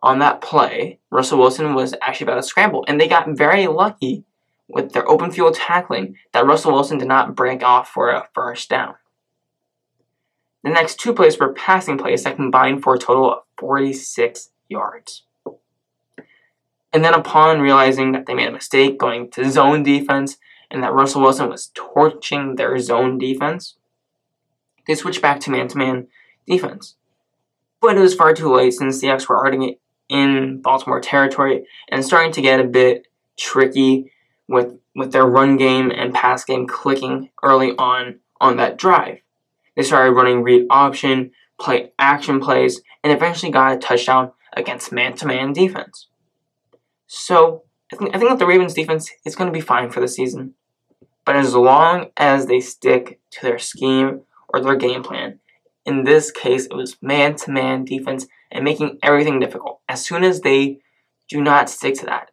on 0.03 0.19
that 0.19 0.41
play, 0.41 0.99
Russell 1.11 1.39
Wilson 1.39 1.75
was 1.75 1.95
actually 2.03 2.27
about 2.27 2.37
to 2.37 2.43
scramble, 2.43 2.85
and 2.89 3.01
they 3.01 3.09
got 3.09 3.37
very 3.37 3.67
lucky 3.67 4.25
with 4.69 4.93
their 4.93 5.09
open 5.09 5.31
field 5.31 5.55
tackling 5.55 6.17
that 6.33 6.47
Russell 6.47 6.73
Wilson 6.73 6.99
did 6.99 7.09
not 7.09 7.35
break 7.35 7.63
off 7.63 7.89
for 7.89 8.11
a 8.11 8.27
first 8.33 8.69
down. 8.69 8.95
The 10.63 10.71
next 10.71 11.01
two 11.01 11.13
plays 11.13 11.39
were 11.39 11.53
passing 11.53 11.99
plays 11.99 12.23
that 12.25 12.37
combined 12.37 12.83
for 12.83 12.95
a 12.95 12.99
total 12.99 13.33
of 13.33 13.43
46 13.59 14.51
yards. 14.69 15.25
And 16.93 17.05
then, 17.05 17.15
upon 17.15 17.61
realizing 17.61 18.13
that 18.13 18.27
they 18.27 18.35
made 18.35 18.49
a 18.49 18.53
mistake 18.53 18.99
going 18.99 19.31
to 19.31 19.51
zone 19.51 19.83
defense 19.83 20.37
and 20.71 20.83
that 20.83 20.93
Russell 20.93 21.23
Wilson 21.23 21.49
was 21.49 21.71
torching 21.75 22.57
their 22.57 22.79
zone 22.79 23.19
defense, 23.19 23.77
they 24.87 24.95
switched 24.95 25.23
back 25.23 25.41
to 25.41 25.51
man 25.51 25.69
to 25.69 25.79
man 25.79 26.09
defense. 26.47 26.97
But 27.81 27.97
it 27.97 28.01
was 28.01 28.15
far 28.15 28.35
too 28.35 28.55
late 28.55 28.75
since 28.75 29.01
the 29.01 29.09
X 29.09 29.29
were 29.29 29.39
already 29.39 29.79
in 30.09 30.61
Baltimore 30.61 31.01
territory 31.01 31.67
and 31.89 32.05
starting 32.05 32.33
to 32.33 32.43
get 32.43 32.61
a 32.61 32.65
bit 32.65 33.07
tricky 33.37 34.13
with, 34.49 34.79
with 34.95 35.13
their 35.13 35.27
run 35.27 35.57
game 35.57 35.91
and 35.91 36.15
pass 36.15 36.45
game 36.45 36.67
clicking 36.67 37.31
early 37.43 37.73
on 37.79 38.21
on 38.41 38.57
that 38.57 38.77
drive. 38.77 39.21
They 39.77 39.83
started 39.83 40.13
running 40.13 40.43
read 40.43 40.67
option, 40.71 41.33
play 41.61 41.93
action 41.99 42.41
plays, 42.41 42.81
and 43.03 43.13
eventually 43.13 43.51
got 43.51 43.73
a 43.73 43.79
touchdown 43.79 44.33
against 44.53 44.93
man-to-man 44.93 45.53
defense. 45.53 46.09
So 47.07 47.65
I 47.93 47.97
think 47.97 48.15
I 48.15 48.19
think 48.19 48.31
that 48.31 48.39
the 48.39 48.47
Ravens 48.47 48.75
defense 48.75 49.11
is 49.25 49.37
going 49.37 49.51
to 49.51 49.59
be 49.59 49.61
fine 49.61 49.91
for 49.91 50.01
the 50.01 50.09
season, 50.09 50.55
but 51.25 51.37
as 51.37 51.55
long 51.55 52.11
as 52.17 52.47
they 52.47 52.61
stick 52.61 53.21
to 53.33 53.43
their 53.43 53.59
scheme 53.59 54.23
or 54.49 54.61
their 54.61 54.77
game 54.77 55.03
plan, 55.03 55.41
in 55.85 56.05
this 56.05 56.31
case 56.31 56.67
it 56.67 56.75
was 56.75 56.97
man-to-man 57.03 57.85
defense 57.85 58.27
and 58.51 58.65
making 58.65 58.99
everything 59.03 59.41
difficult. 59.41 59.81
As 59.89 60.05
soon 60.05 60.25
as 60.25 60.41
they 60.41 60.81
do 61.29 61.43
not 61.43 61.71
stick 61.71 61.95
to 61.97 62.07
that, 62.07 62.31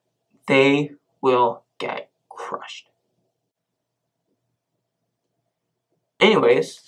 they 0.47 0.91
will 1.21 1.63
get 1.77 2.09
crushed. 2.29 2.89
Anyways, 6.19 6.81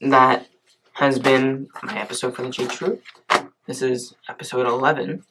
that 0.00 0.48
has 0.94 1.18
been 1.18 1.68
my 1.82 1.98
episode 2.00 2.34
for 2.34 2.42
the 2.42 2.50
G 2.50 2.66
Truth. 2.66 3.02
This 3.66 3.82
is 3.82 4.14
episode 4.28 4.66
11. 4.66 5.24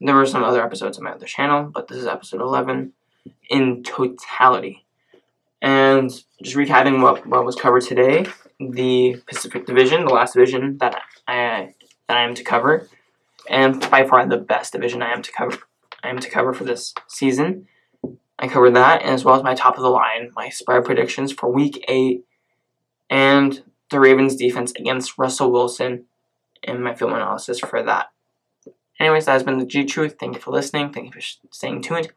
There 0.00 0.14
were 0.14 0.26
some 0.26 0.42
other 0.42 0.62
episodes 0.62 0.98
on 0.98 1.04
my 1.04 1.12
other 1.12 1.26
channel, 1.26 1.70
but 1.72 1.88
this 1.88 1.98
is 1.98 2.06
episode 2.06 2.40
11 2.40 2.92
in 3.48 3.82
totality. 3.82 4.86
And 5.62 6.10
just 6.42 6.56
recapping 6.56 7.02
what, 7.02 7.26
what 7.26 7.44
was 7.44 7.56
covered 7.56 7.82
today, 7.82 8.26
the 8.58 9.22
Pacific 9.26 9.66
Division, 9.66 10.04
the 10.04 10.14
last 10.14 10.34
division 10.34 10.78
that 10.78 11.00
I 11.28 11.74
that 12.08 12.16
I 12.16 12.24
am 12.24 12.34
to 12.34 12.42
cover, 12.42 12.88
and 13.48 13.78
by 13.90 14.04
far 14.04 14.26
the 14.26 14.36
best 14.36 14.72
division 14.72 15.02
I 15.02 15.12
am 15.12 15.22
to 15.22 15.30
cover. 15.30 15.58
I 16.02 16.08
am 16.08 16.18
to 16.18 16.30
cover 16.30 16.52
for 16.52 16.64
this 16.64 16.94
season. 17.06 17.68
I 18.38 18.48
covered 18.48 18.74
that, 18.74 19.02
as 19.02 19.22
well 19.24 19.36
as 19.36 19.42
my 19.42 19.54
top 19.54 19.76
of 19.76 19.82
the 19.82 19.90
line, 19.90 20.32
my 20.34 20.48
spread 20.48 20.84
predictions 20.84 21.30
for 21.30 21.52
Week 21.52 21.84
Eight, 21.88 22.24
and 23.10 23.62
the 23.90 24.00
Ravens 24.00 24.36
defense 24.36 24.72
against 24.78 25.18
Russell 25.18 25.50
Wilson 25.50 26.04
and 26.62 26.82
my 26.82 26.94
film 26.94 27.12
analysis 27.12 27.58
for 27.58 27.82
that. 27.82 28.10
Anyways, 28.98 29.26
that 29.26 29.32
has 29.32 29.42
been 29.42 29.58
the 29.58 29.66
G 29.66 29.84
Truth. 29.84 30.16
Thank 30.18 30.36
you 30.36 30.40
for 30.40 30.52
listening. 30.52 30.92
Thank 30.92 31.06
you 31.06 31.20
for 31.20 31.26
staying 31.50 31.82
tuned. 31.82 32.12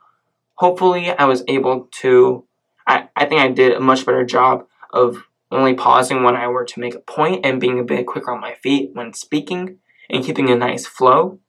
Hopefully, 0.55 1.09
I 1.11 1.25
was 1.25 1.43
able 1.47 1.87
to. 2.01 2.45
I, 2.85 3.07
I 3.15 3.25
think 3.25 3.41
I 3.41 3.47
did 3.47 3.71
a 3.71 3.79
much 3.79 4.05
better 4.05 4.25
job 4.25 4.67
of 4.91 5.23
only 5.49 5.73
pausing 5.73 6.23
when 6.23 6.35
I 6.35 6.47
were 6.47 6.65
to 6.65 6.79
make 6.79 6.95
a 6.95 6.99
point 6.99 7.45
and 7.45 7.61
being 7.61 7.79
a 7.79 7.83
bit 7.83 8.05
quicker 8.05 8.31
on 8.31 8.41
my 8.41 8.53
feet 8.55 8.91
when 8.93 9.13
speaking 9.13 9.79
and 10.09 10.23
keeping 10.23 10.49
a 10.49 10.55
nice 10.55 10.85
flow. 10.85 11.39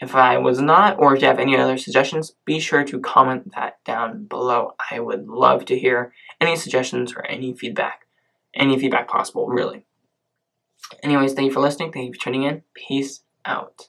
If 0.00 0.14
I 0.14 0.38
was 0.38 0.60
not, 0.60 0.98
or 0.98 1.14
if 1.14 1.22
you 1.22 1.28
have 1.28 1.38
any 1.38 1.56
other 1.56 1.76
suggestions, 1.76 2.32
be 2.44 2.58
sure 2.58 2.84
to 2.84 3.00
comment 3.00 3.52
that 3.54 3.82
down 3.84 4.24
below. 4.24 4.74
I 4.90 5.00
would 5.00 5.28
love 5.28 5.64
to 5.66 5.78
hear 5.78 6.12
any 6.40 6.56
suggestions 6.56 7.14
or 7.14 7.24
any 7.26 7.54
feedback 7.54 8.06
any 8.54 8.78
feedback 8.78 9.08
possible, 9.08 9.46
really. 9.46 9.84
Anyways, 11.02 11.34
thank 11.34 11.46
you 11.46 11.52
for 11.52 11.60
listening. 11.60 11.92
Thank 11.92 12.06
you 12.06 12.12
for 12.14 12.24
tuning 12.24 12.42
in. 12.42 12.62
Peace 12.74 13.22
out. 13.44 13.88